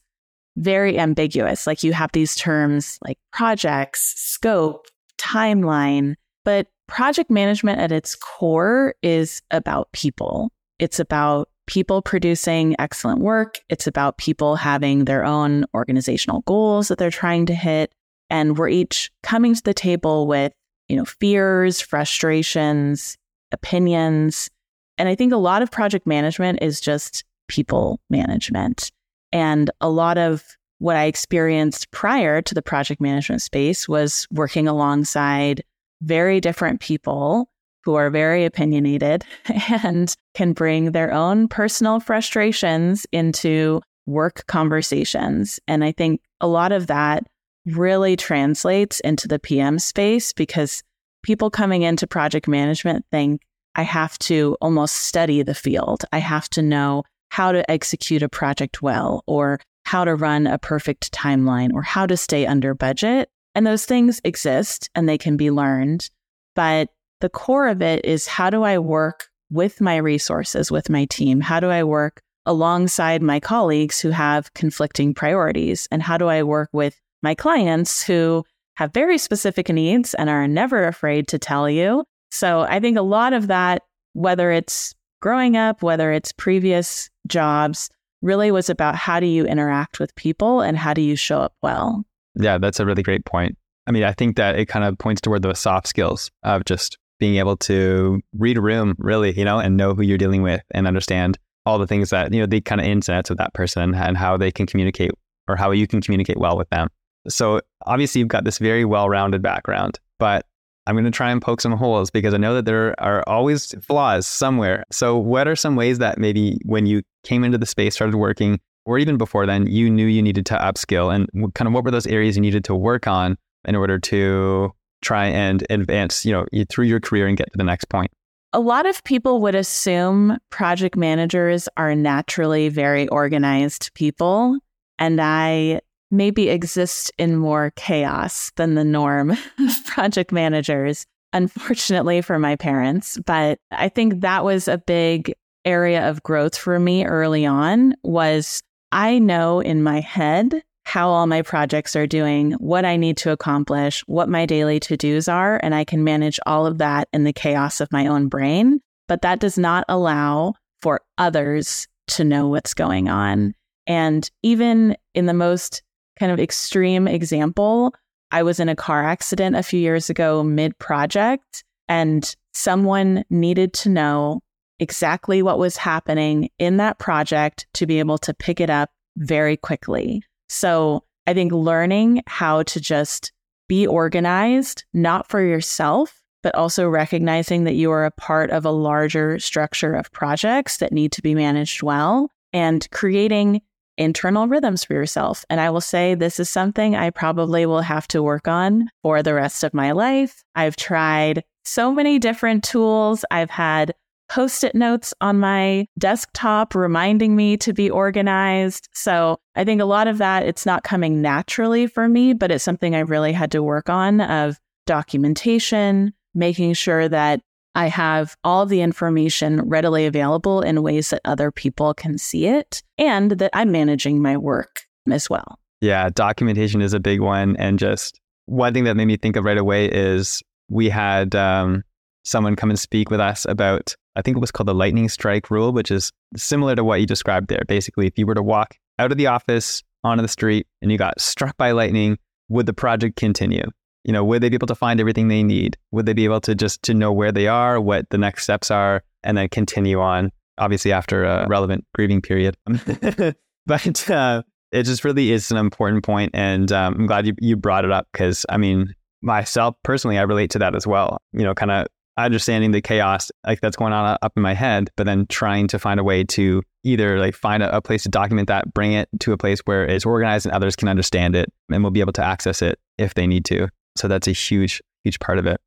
very 0.58 1.00
ambiguous. 1.00 1.66
Like 1.66 1.84
you 1.84 1.94
have 1.94 2.12
these 2.12 2.36
terms 2.36 3.00
like 3.06 3.18
projects, 3.32 4.14
scope, 4.18 4.88
timeline, 5.18 6.16
but 6.44 6.68
project 6.88 7.30
management 7.32 7.80
at 7.80 7.92
its 7.92 8.16
core 8.16 8.96
is 9.02 9.42
about 9.52 9.92
people. 9.94 10.52
It's 10.80 11.00
about 11.00 11.50
people 11.68 12.02
producing 12.02 12.76
excellent 12.80 13.22
work. 13.22 13.60
It's 13.70 13.88
about 13.88 14.18
people 14.18 14.56
having 14.56 15.06
their 15.06 15.24
own 15.24 15.66
organizational 15.74 16.42
goals 16.42 16.90
that 16.90 16.98
they're 16.98 17.12
trying 17.12 17.46
to 17.46 17.56
hit. 17.56 17.94
And 18.30 18.58
we're 18.58 18.70
each 18.70 19.12
coming 19.24 19.56
to 19.56 19.64
the 19.64 19.74
table 19.74 20.28
with, 20.28 20.52
you 20.90 20.98
know, 20.98 21.06
fears, 21.06 21.80
frustrations, 21.80 23.18
opinions. 23.52 24.50
And 24.98 25.08
I 25.08 25.16
think 25.16 25.32
a 25.32 25.38
lot 25.38 25.62
of 25.62 25.72
project 25.72 26.06
management 26.08 26.60
is 26.62 26.82
just 26.82 27.24
people 27.52 28.00
management. 28.10 28.92
And 29.32 29.70
a 29.82 29.90
lot 29.90 30.18
of 30.18 30.44
what 30.80 30.96
I 30.96 31.06
experienced 31.06 31.92
prior 31.92 32.42
to 32.42 32.56
the 32.56 32.62
project 32.62 33.02
management 33.02 33.42
space 33.42 33.88
was 33.88 34.28
working 34.32 34.68
alongside 34.68 35.64
very 36.02 36.42
different 36.42 36.80
people 36.80 37.50
who 37.84 37.96
are 37.96 38.10
very 38.10 38.46
opinionated 38.46 39.24
and 39.84 40.16
can 40.34 40.54
bring 40.54 40.92
their 40.92 41.14
own 41.14 41.48
personal 41.48 42.00
frustrations 42.00 43.06
into 43.12 43.82
work 44.08 44.46
conversations. 44.48 45.60
And 45.68 45.84
I 45.84 45.92
think 45.92 46.22
a 46.40 46.48
lot 46.48 46.72
of 46.72 46.88
that 46.88 47.28
really 47.66 48.16
translates 48.16 49.00
into 49.02 49.28
the 49.28 49.40
PM 49.40 49.78
space 49.78 50.34
because 50.34 50.82
people 51.22 51.50
coming 51.50 51.84
into 51.84 52.08
project 52.08 52.48
management 52.48 53.06
think 53.12 53.42
I 53.76 53.84
have 53.84 54.18
to 54.20 54.58
almost 54.62 54.96
study 54.96 55.44
the 55.44 55.54
field. 55.54 56.04
I 56.12 56.18
have 56.18 56.50
to 56.50 56.62
know 56.62 57.04
how 57.32 57.52
to 57.52 57.70
execute 57.70 58.22
a 58.22 58.30
project 58.30 58.82
well 58.82 59.24
or 59.26 59.60
how 59.86 60.06
to 60.06 60.16
run 60.16 60.48
a 60.48 60.58
perfect 60.58 61.12
timeline 61.12 61.74
or 61.74 61.82
how 61.82 62.06
to 62.06 62.16
stay 62.16 62.46
under 62.46 62.74
budget. 62.74 63.30
And 63.56 63.66
those 63.66 63.86
things 63.86 64.22
exist 64.24 64.90
and 64.96 65.08
they 65.08 65.18
can 65.18 65.38
be 65.38 65.50
learned. 65.50 66.10
But 66.56 66.90
the 67.22 67.30
core 67.30 67.68
of 67.68 67.82
it 67.82 68.06
is 68.06 68.28
how 68.28 68.50
do 68.50 68.64
I 68.64 68.78
work 68.78 69.28
with 69.50 69.82
my 69.82 69.98
resources, 69.98 70.72
with 70.72 70.90
my 70.90 71.06
team? 71.06 71.42
How 71.42 71.60
do 71.60 71.70
I 71.70 71.84
work 71.84 72.22
alongside 72.46 73.22
my 73.22 73.40
colleagues 73.40 74.00
who 74.00 74.10
have 74.10 74.54
conflicting 74.54 75.14
priorities? 75.14 75.88
And 75.92 76.02
how 76.02 76.18
do 76.18 76.28
I 76.28 76.44
work 76.44 76.70
with 76.74 77.00
my 77.22 77.36
clients 77.36 78.04
who 78.04 78.44
have 78.76 78.94
very 78.94 79.18
specific 79.18 79.70
needs 79.70 80.14
and 80.16 80.30
are 80.30 80.48
never 80.48 80.86
afraid 80.86 81.28
to 81.30 81.40
tell 81.40 81.70
you. 81.70 82.04
So 82.32 82.62
I 82.62 82.80
think 82.80 82.98
a 82.98 83.04
lot 83.04 83.34
of 83.34 83.48
that, 83.48 83.84
whether 84.14 84.52
it's 84.52 84.96
growing 85.22 85.56
up, 85.56 85.82
whether 85.82 86.12
it's 86.12 86.32
previous 86.34 87.10
jobs, 87.28 87.90
really 88.22 88.52
was 88.52 88.70
about 88.70 88.96
how 88.96 89.20
do 89.20 89.26
you 89.26 89.46
interact 89.46 90.00
with 90.00 90.14
people 90.16 90.62
and 90.62 90.78
how 90.78 90.94
do 90.94 91.02
you 91.02 91.16
show 91.16 91.40
up 91.40 91.54
well. 91.62 92.04
Yeah, 92.36 92.58
that's 92.58 92.80
a 92.80 92.86
really 92.86 93.04
great 93.04 93.26
point. 93.26 93.58
I 93.88 93.92
mean, 93.92 94.04
I 94.04 94.14
think 94.14 94.36
that 94.36 94.60
it 94.60 94.68
kind 94.68 94.86
of 94.86 94.98
points 94.98 95.22
toward 95.22 95.42
those 95.42 95.60
soft 95.60 95.88
skills 95.88 96.30
of 96.44 96.66
just 96.66 96.98
being 97.20 97.38
able 97.38 97.58
to 97.58 98.22
read 98.38 98.58
a 98.58 98.62
room, 98.62 98.96
really, 98.98 99.38
you 99.38 99.46
know, 99.46 99.60
and 99.60 99.78
know 99.78 99.94
who 99.94 100.02
you're 100.02 100.18
dealing 100.18 100.42
with 100.42 100.62
and 100.72 100.88
understand 100.88 101.38
all 101.66 101.78
the 101.78 101.88
things 101.88 102.10
that, 102.10 102.34
you 102.34 102.40
know, 102.40 102.46
the 102.46 102.62
kind 102.62 102.82
of 102.82 102.88
ins 102.88 103.10
and 103.10 103.18
outs 103.18 103.30
of 103.30 103.38
that 103.38 103.54
person 103.54 103.94
and 103.94 104.18
how 104.18 104.38
they 104.38 104.52
can 104.52 104.66
communicate 104.66 105.12
or 105.48 105.56
how 105.56 105.72
you 105.72 105.88
can 105.88 106.02
communicate 106.02 106.38
well 106.38 106.58
with 106.58 106.70
them. 106.70 106.88
So 107.28 107.62
obviously 107.86 108.20
you've 108.20 108.28
got 108.28 108.46
this 108.46 108.58
very 108.58 108.86
well-rounded 108.86 109.42
background, 109.42 110.00
but 110.18 110.46
I'm 110.88 110.96
going 110.96 111.06
to 111.06 111.12
try 111.12 111.32
and 111.32 111.42
poke 111.42 111.62
some 111.62 111.74
holes 111.74 112.10
because 112.10 112.34
I 112.34 112.38
know 112.38 112.56
that 112.56 112.66
there 112.66 113.00
are 113.00 113.24
always 113.28 113.74
flaws 113.82 114.26
somewhere. 114.26 114.84
So 114.92 115.18
what 115.18 115.48
are 115.48 115.56
some 115.56 115.76
ways 115.76 116.00
that 116.00 116.18
maybe 116.18 116.60
when 116.66 116.86
you 116.86 117.04
came 117.24 117.44
into 117.44 117.58
the 117.58 117.66
space, 117.66 117.96
started 117.96 118.16
working, 118.16 118.60
or 118.86 118.98
even 118.98 119.18
before 119.18 119.46
then, 119.46 119.68
you 119.68 119.90
knew 119.90 120.08
you 120.08 120.24
needed 120.24 120.46
to 120.48 120.56
upskill 120.56 121.14
and 121.14 121.54
kind 121.54 121.68
of 121.68 121.74
what 121.74 121.84
were 121.84 121.92
those 121.92 122.08
areas 122.08 122.36
you 122.36 122.42
needed 122.42 122.64
to 122.66 122.76
work 122.76 123.08
on 123.08 123.38
in 123.66 123.76
order 123.76 124.00
to 124.00 124.72
try 125.02 125.28
and 125.28 125.66
advance, 125.70 126.26
you 126.26 126.32
know, 126.32 126.46
through 126.70 126.86
your 126.86 127.00
career 127.00 127.28
and 127.28 127.38
get 127.38 127.52
to 127.52 127.58
the 127.58 127.64
next 127.64 127.86
point? 127.86 128.12
A 128.54 128.60
lot 128.60 128.86
of 128.86 129.04
people 129.04 129.40
would 129.42 129.56
assume 129.56 130.38
project 130.50 130.98
managers 130.98 131.70
are 131.78 131.96
naturally 131.96 132.70
very 132.70 133.08
organized 133.08 133.94
people. 133.94 134.58
And 135.00 135.22
I 135.22 135.82
maybe 136.12 136.50
exist 136.50 137.12
in 137.18 137.38
more 137.38 137.72
chaos 137.76 138.52
than 138.58 138.76
the 138.76 138.84
norm 138.84 139.32
of 139.60 139.86
project 139.86 140.32
managers, 140.32 141.06
unfortunately 141.34 142.22
for 142.22 142.38
my 142.38 142.56
parents. 142.56 143.18
But 143.26 143.60
I 143.72 143.90
think 143.90 144.22
that 144.22 144.44
was 144.44 144.68
a 144.68 144.78
big 144.78 145.34
area 145.66 146.10
of 146.10 146.24
growth 146.24 146.58
for 146.58 146.80
me 146.80 147.06
early 147.06 147.46
on 147.46 147.94
was 148.04 148.62
I 148.92 149.20
know 149.20 149.60
in 149.60 149.84
my 149.84 150.00
head 150.00 150.62
how 150.84 151.10
all 151.10 151.28
my 151.28 151.42
projects 151.42 151.96
are 151.96 152.08
doing, 152.08 152.54
what 152.54 152.84
I 152.86 152.98
need 152.98 153.16
to 153.18 153.32
accomplish, 153.32 154.02
what 154.08 154.28
my 154.28 154.46
daily 154.46 154.80
to-dos 154.80 155.28
are, 155.28 155.60
and 155.64 155.76
I 155.76 155.86
can 155.86 156.04
manage 156.04 156.40
all 156.46 156.66
of 156.66 156.80
that 156.80 157.08
in 157.14 157.24
the 157.24 157.32
chaos 157.32 157.80
of 157.80 157.92
my 157.92 158.08
own 158.08 158.28
brain. 158.28 158.82
But 159.08 159.22
that 159.22 159.40
does 159.40 159.58
not 159.58 159.86
allow 159.88 160.56
for 160.82 161.02
others 161.18 161.88
to 162.08 162.24
know 162.24 162.48
what's 162.48 162.74
going 162.74 163.08
on. 163.08 163.54
And 163.88 164.30
even 164.42 164.96
in 165.14 165.28
the 165.28 165.34
most 165.34 165.84
kind 166.22 166.32
of 166.32 166.40
extreme 166.40 167.08
example, 167.08 167.96
I 168.30 168.44
was 168.44 168.60
in 168.60 168.70
a 168.70 168.76
car 168.76 169.04
accident 169.04 169.56
a 169.56 169.64
few 169.64 169.80
years 169.80 170.08
ago 170.08 170.44
mid 170.44 170.78
project, 170.78 171.64
and 171.88 172.36
someone 172.54 173.26
needed 173.32 173.74
to 173.74 173.90
know 173.90 174.42
exactly 174.80 175.42
what 175.42 175.58
was 175.58 175.78
happening 175.78 176.50
in 176.60 176.78
that 176.78 177.00
project 177.00 177.66
to 177.74 177.88
be 177.88 177.98
able 177.98 178.20
to 178.20 178.36
pick 178.36 178.62
it 178.62 178.70
up 178.70 178.92
very 179.18 179.58
quickly. 179.58 180.22
So 180.48 181.04
I 181.26 181.34
think 181.34 181.52
learning 181.52 182.22
how 182.28 182.62
to 182.64 182.80
just 182.80 183.32
be 183.68 183.88
organized, 183.88 184.86
not 184.94 185.28
for 185.28 185.42
yourself, 185.42 186.22
but 186.44 186.54
also 186.54 186.88
recognizing 186.88 187.64
that 187.64 187.76
you 187.76 187.90
are 187.92 188.06
a 188.06 188.12
part 188.12 188.52
of 188.52 188.64
a 188.64 188.72
larger 188.72 189.40
structure 189.40 189.96
of 189.96 190.12
projects 190.12 190.78
that 190.78 190.94
need 190.94 191.14
to 191.14 191.24
be 191.24 191.34
managed 191.34 191.82
well 191.82 192.30
and 192.54 192.88
creating 192.92 193.62
internal 193.98 194.48
rhythms 194.48 194.84
for 194.84 194.94
yourself. 194.94 195.46
And 195.50 195.60
I 195.60 195.70
will 195.70 195.82
say 195.82 196.16
this 196.16 196.40
is 196.40 196.50
something 196.50 196.96
I 196.96 197.10
probably 197.10 197.66
will 197.66 197.82
have 197.82 198.08
to 198.10 198.24
work 198.24 198.48
on 198.48 198.90
for 199.04 199.22
the 199.22 199.34
rest 199.34 199.64
of 199.64 199.74
my 199.74 199.92
life. 199.92 200.44
I've 200.56 200.76
tried 200.76 201.44
so 201.64 201.92
many 201.92 202.20
different 202.20 202.64
tools. 202.64 203.24
I've 203.32 203.50
had 203.50 203.94
post 204.30 204.64
it 204.64 204.74
notes 204.74 205.14
on 205.20 205.40
my 205.40 205.86
desktop 206.00 206.74
reminding 206.74 207.36
me 207.36 207.58
to 207.58 207.74
be 207.74 207.90
organized. 207.90 208.88
So 208.94 209.38
I 209.56 209.66
think 209.66 209.82
a 209.82 209.86
lot 209.86 210.08
of 210.08 210.20
that, 210.20 210.46
it's 210.46 210.66
not 210.66 210.84
coming 210.84 211.22
naturally 211.22 211.86
for 211.86 212.08
me, 212.08 212.32
but 212.32 212.50
it's 212.50 212.64
something 212.64 212.96
I 212.96 213.00
really 213.00 213.34
had 213.34 213.52
to 213.52 213.62
work 213.62 213.90
on 213.90 214.22
of 214.22 214.58
documentation, 214.88 216.14
making 216.34 216.74
sure 216.74 217.10
that 217.10 217.42
I 217.76 217.88
have 217.88 218.36
all 218.44 218.66
the 218.66 218.82
information 218.82 219.62
readily 219.62 220.06
available 220.06 220.62
in 220.62 220.84
ways 220.84 221.10
that 221.12 221.22
other 221.26 221.52
people 221.52 221.94
can 221.94 222.18
see 222.18 222.48
it 222.48 222.84
and 222.98 223.32
that 223.32 223.52
I'm 223.54 223.72
managing 223.72 224.22
my 224.22 224.38
work 224.38 224.82
as 225.10 225.30
well. 225.30 225.58
Yeah, 225.80 226.10
documentation 226.10 226.82
is 226.82 226.94
a 226.94 227.00
big 227.00 227.22
one. 227.22 227.56
And 227.58 227.80
just 227.80 228.20
one 228.46 228.74
thing 228.74 228.84
that 228.84 228.96
made 228.96 229.06
me 229.06 229.18
think 229.18 229.36
of 229.36 229.46
right 229.46 229.58
away 229.58 229.86
is 229.86 230.44
we 230.70 230.90
had 230.90 231.34
um, 231.36 231.84
someone 232.24 232.56
come 232.56 232.70
and 232.70 232.80
speak 232.80 233.10
with 233.10 233.20
us 233.20 233.46
about, 233.48 233.96
I 234.16 234.22
think 234.22 234.38
it 234.38 234.42
was 234.42 234.52
called 234.52 234.68
the 234.68 234.76
lightning 234.76 235.10
strike 235.10 235.50
rule, 235.50 235.72
which 235.72 235.92
is 235.92 236.12
similar 236.36 236.76
to 236.76 236.84
what 236.84 237.00
you 237.00 237.08
described 237.08 237.48
there. 237.48 237.64
Basically, 237.68 238.06
if 238.06 238.18
you 238.18 238.26
were 238.26 238.36
to 238.36 238.44
walk 238.44 238.76
out 239.00 239.12
of 239.12 239.18
the 239.18 239.28
office 239.28 239.82
onto 240.04 240.22
the 240.22 240.28
street 240.28 240.68
and 240.82 240.92
you 240.92 240.98
got 240.98 241.20
struck 241.20 241.56
by 241.58 241.72
lightning, 241.72 242.18
would 242.50 242.66
the 242.66 242.74
project 242.74 243.16
continue? 243.16 243.64
You 244.04 244.14
know, 244.14 244.24
would 244.24 244.42
they 244.42 244.50
be 244.50 244.56
able 244.56 244.68
to 244.68 244.76
find 244.76 245.00
everything 245.00 245.28
they 245.28 245.44
need? 245.44 245.78
Would 245.92 246.06
they 246.06 246.14
be 246.14 246.26
able 246.26 246.42
to 246.42 246.56
just 246.56 246.84
to 246.84 246.94
know 246.94 247.12
where 247.12 247.32
they 247.32 247.48
are, 247.48 247.80
what 247.80 248.10
the 248.10 248.18
next 248.18 248.44
steps 248.44 248.72
are, 248.72 249.04
and 249.24 249.38
then 249.38 249.50
continue 249.50 250.00
on? 250.00 250.32
Obviously, 250.58 250.92
after 250.92 251.24
a 251.24 251.48
relevant 251.48 251.86
grieving 251.96 252.22
period. 252.22 252.56
but 253.66 254.10
uh, 254.10 254.44
it 254.72 254.84
just 254.84 255.04
really 255.04 255.32
is 255.32 255.52
an 255.52 255.58
important 255.58 256.04
point, 256.04 256.32
and 256.34 256.72
um, 256.72 256.96
I'm 256.96 257.08
glad 257.08 257.26
you 257.26 257.34
you 257.40 257.56
brought 257.56 257.86
it 257.86 257.92
up 257.92 258.08
because 258.12 258.46
I 258.50 258.58
mean, 258.58 258.94
myself 259.22 259.76
personally, 259.84 260.18
I 260.18 260.24
relate 260.24 260.52
to 260.52 260.60
that 260.60 260.76
as 260.76 260.86
well. 260.86 261.18
You 261.34 261.44
know, 261.44 261.54
kind 261.54 261.72
of 261.72 261.88
understanding 262.18 262.72
the 262.72 262.82
chaos 262.82 263.32
like 263.46 263.62
that's 263.62 263.78
going 263.78 263.94
on 263.94 264.18
up 264.22 264.34
in 264.36 264.44
my 264.44 264.54
head, 264.54 264.90
but 264.98 265.06
then 265.06 265.26
trying 265.28 265.68
to 265.68 265.80
find 265.80 266.00
a 266.00 266.04
way 266.04 266.24
to 266.24 266.62
either 266.84 267.20
like 267.20 267.36
find 267.36 267.64
a, 267.64 267.78
a, 267.78 267.82
place 267.82 268.04
to 268.04 268.10
document 268.10 268.48
that, 268.48 268.74
bring 268.74 268.94
it 268.94 269.08
to 269.20 269.32
a 269.32 269.38
place 269.38 269.60
where 269.62 269.86
it's 269.86 270.06
organized 270.06 270.46
and 270.46 270.54
others 270.54 270.76
can 270.76 270.88
understand 270.88 271.36
it 271.36 271.52
and 271.72 271.84
will 271.84 271.92
be 271.92 272.02
able 272.02 272.14
to 272.14 272.24
access 272.24 272.62
it 272.62 272.80
if 272.98 273.14
they 273.14 273.28
need 273.28 273.46
to. 273.46 273.70
So 273.96 274.08
that's 274.08 274.28
a 274.28 274.32
huge, 274.32 274.82
huge 275.04 275.20
part 275.20 275.38
of 275.38 275.46
it. 275.46 275.60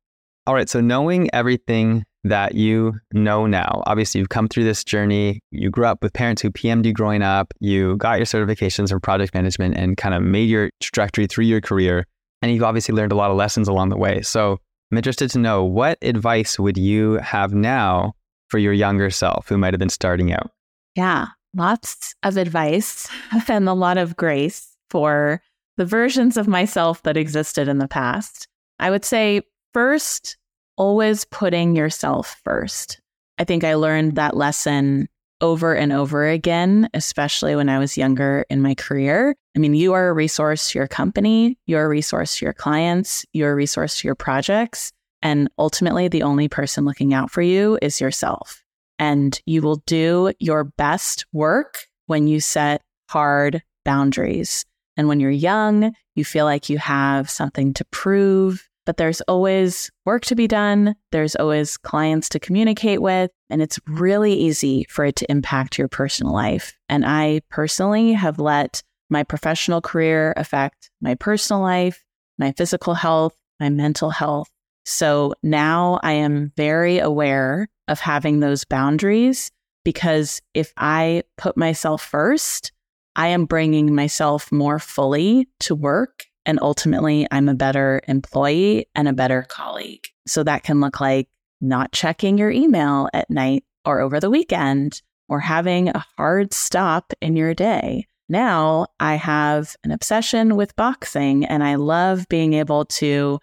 All 0.47 0.53
right. 0.53 0.69
So 0.69 0.79
knowing 0.79 1.29
everything 1.33 2.05
that 2.23 2.55
you 2.55 2.93
know 3.13 3.45
now, 3.45 3.83
obviously 3.85 4.19
you've 4.19 4.29
come 4.29 4.47
through 4.47 4.63
this 4.63 4.83
journey. 4.83 5.39
You 5.51 5.69
grew 5.69 5.85
up 5.85 6.01
with 6.01 6.13
parents 6.13 6.41
who 6.41 6.51
PM'd 6.51 6.93
growing 6.93 7.21
up. 7.21 7.53
You 7.59 7.97
got 7.97 8.17
your 8.17 8.25
certifications 8.25 8.91
in 8.91 8.99
project 8.99 9.33
management 9.33 9.75
and 9.77 9.97
kind 9.97 10.13
of 10.15 10.23
made 10.23 10.49
your 10.49 10.69
trajectory 10.79 11.27
through 11.27 11.45
your 11.45 11.61
career. 11.61 12.05
And 12.41 12.51
you've 12.51 12.63
obviously 12.63 12.93
learned 12.93 13.11
a 13.11 13.15
lot 13.15 13.31
of 13.31 13.37
lessons 13.37 13.67
along 13.67 13.89
the 13.89 13.97
way. 13.97 14.21
So 14.21 14.59
I'm 14.91 14.97
interested 14.97 15.29
to 15.31 15.39
know 15.39 15.63
what 15.63 15.97
advice 16.01 16.59
would 16.59 16.77
you 16.77 17.13
have 17.13 17.53
now 17.53 18.13
for 18.49 18.59
your 18.59 18.73
younger 18.73 19.09
self 19.09 19.47
who 19.47 19.57
might 19.57 19.73
have 19.73 19.79
been 19.79 19.89
starting 19.89 20.31
out? 20.31 20.51
Yeah, 20.95 21.27
lots 21.55 22.15
of 22.23 22.37
advice 22.37 23.07
and 23.49 23.67
a 23.67 23.73
lot 23.73 23.97
of 23.97 24.15
grace 24.15 24.75
for 24.89 25.41
the 25.77 25.85
versions 25.85 26.37
of 26.37 26.47
myself 26.47 27.03
that 27.03 27.17
existed 27.17 27.67
in 27.67 27.79
the 27.79 27.87
past. 27.87 28.47
I 28.79 28.89
would 28.89 29.05
say 29.05 29.41
first, 29.73 30.37
always 30.77 31.25
putting 31.25 31.75
yourself 31.75 32.39
first. 32.43 32.99
I 33.37 33.43
think 33.43 33.63
I 33.63 33.75
learned 33.75 34.15
that 34.15 34.37
lesson 34.37 35.07
over 35.41 35.75
and 35.75 35.91
over 35.91 36.27
again, 36.27 36.89
especially 36.93 37.55
when 37.55 37.67
I 37.67 37.79
was 37.79 37.97
younger 37.97 38.45
in 38.49 38.61
my 38.61 38.75
career. 38.75 39.35
I 39.55 39.59
mean, 39.59 39.73
you 39.73 39.93
are 39.93 40.09
a 40.09 40.13
resource 40.13 40.71
to 40.71 40.79
your 40.79 40.87
company, 40.87 41.57
you're 41.65 41.85
a 41.85 41.89
resource 41.89 42.37
to 42.37 42.45
your 42.45 42.53
clients, 42.53 43.25
you're 43.33 43.51
a 43.51 43.55
resource 43.55 43.99
to 43.99 44.07
your 44.07 44.15
projects. 44.15 44.91
And 45.21 45.49
ultimately, 45.57 46.07
the 46.07 46.23
only 46.23 46.47
person 46.47 46.85
looking 46.85 47.13
out 47.13 47.31
for 47.31 47.41
you 47.41 47.77
is 47.81 47.99
yourself. 47.99 48.63
And 48.97 49.39
you 49.45 49.61
will 49.61 49.81
do 49.87 50.31
your 50.39 50.63
best 50.63 51.25
work 51.33 51.79
when 52.07 52.27
you 52.27 52.39
set 52.39 52.81
hard 53.09 53.61
boundaries. 53.83 54.65
And 54.97 55.07
when 55.07 55.19
you're 55.19 55.31
young, 55.31 55.93
you 56.15 56.25
feel 56.25 56.45
like 56.45 56.69
you 56.69 56.77
have 56.77 57.29
something 57.29 57.73
to 57.75 57.85
prove, 57.85 58.67
but 58.85 58.97
there's 58.97 59.21
always 59.21 59.91
work 60.05 60.23
to 60.25 60.35
be 60.35 60.47
done. 60.47 60.95
There's 61.11 61.35
always 61.35 61.77
clients 61.77 62.29
to 62.29 62.39
communicate 62.39 63.01
with, 63.01 63.31
and 63.49 63.61
it's 63.61 63.79
really 63.87 64.33
easy 64.33 64.85
for 64.89 65.05
it 65.05 65.15
to 65.17 65.31
impact 65.31 65.77
your 65.77 65.87
personal 65.87 66.33
life. 66.33 66.77
And 66.87 67.05
I 67.05 67.41
personally 67.49 68.13
have 68.13 68.39
let 68.39 68.83
my 69.09 69.23
professional 69.23 69.81
career 69.81 70.33
affect 70.37 70.89
my 71.01 71.15
personal 71.15 71.61
life, 71.61 72.03
my 72.37 72.51
physical 72.53 72.93
health, 72.93 73.35
my 73.59 73.69
mental 73.69 74.09
health. 74.09 74.49
So 74.85 75.33
now 75.41 75.99
I 76.03 76.13
am 76.13 76.51
very 76.55 76.99
aware 76.99 77.67
of 77.87 77.99
having 77.99 78.39
those 78.39 78.65
boundaries 78.65 79.51
because 79.83 80.41
if 80.53 80.73
I 80.77 81.23
put 81.37 81.55
myself 81.57 82.03
first, 82.03 82.71
I 83.15 83.27
am 83.27 83.45
bringing 83.45 83.95
myself 83.95 84.51
more 84.51 84.79
fully 84.79 85.47
to 85.61 85.75
work. 85.75 86.25
And 86.45 86.59
ultimately, 86.61 87.27
I'm 87.31 87.49
a 87.49 87.55
better 87.55 88.01
employee 88.07 88.87
and 88.93 89.07
a 89.07 89.13
better 89.13 89.43
colleague. 89.49 90.05
So 90.27 90.43
that 90.43 90.63
can 90.63 90.79
look 90.79 90.99
like 90.99 91.27
not 91.61 91.91
checking 91.91 92.37
your 92.37 92.51
email 92.51 93.09
at 93.13 93.29
night 93.29 93.63
or 93.85 93.99
over 93.99 94.19
the 94.19 94.29
weekend 94.29 95.01
or 95.27 95.39
having 95.39 95.89
a 95.89 96.05
hard 96.17 96.53
stop 96.53 97.13
in 97.21 97.35
your 97.35 97.53
day. 97.53 98.05
Now 98.27 98.87
I 98.99 99.15
have 99.15 99.75
an 99.83 99.91
obsession 99.91 100.55
with 100.55 100.75
boxing 100.75 101.45
and 101.45 101.63
I 101.63 101.75
love 101.75 102.27
being 102.27 102.53
able 102.53 102.85
to 102.85 103.39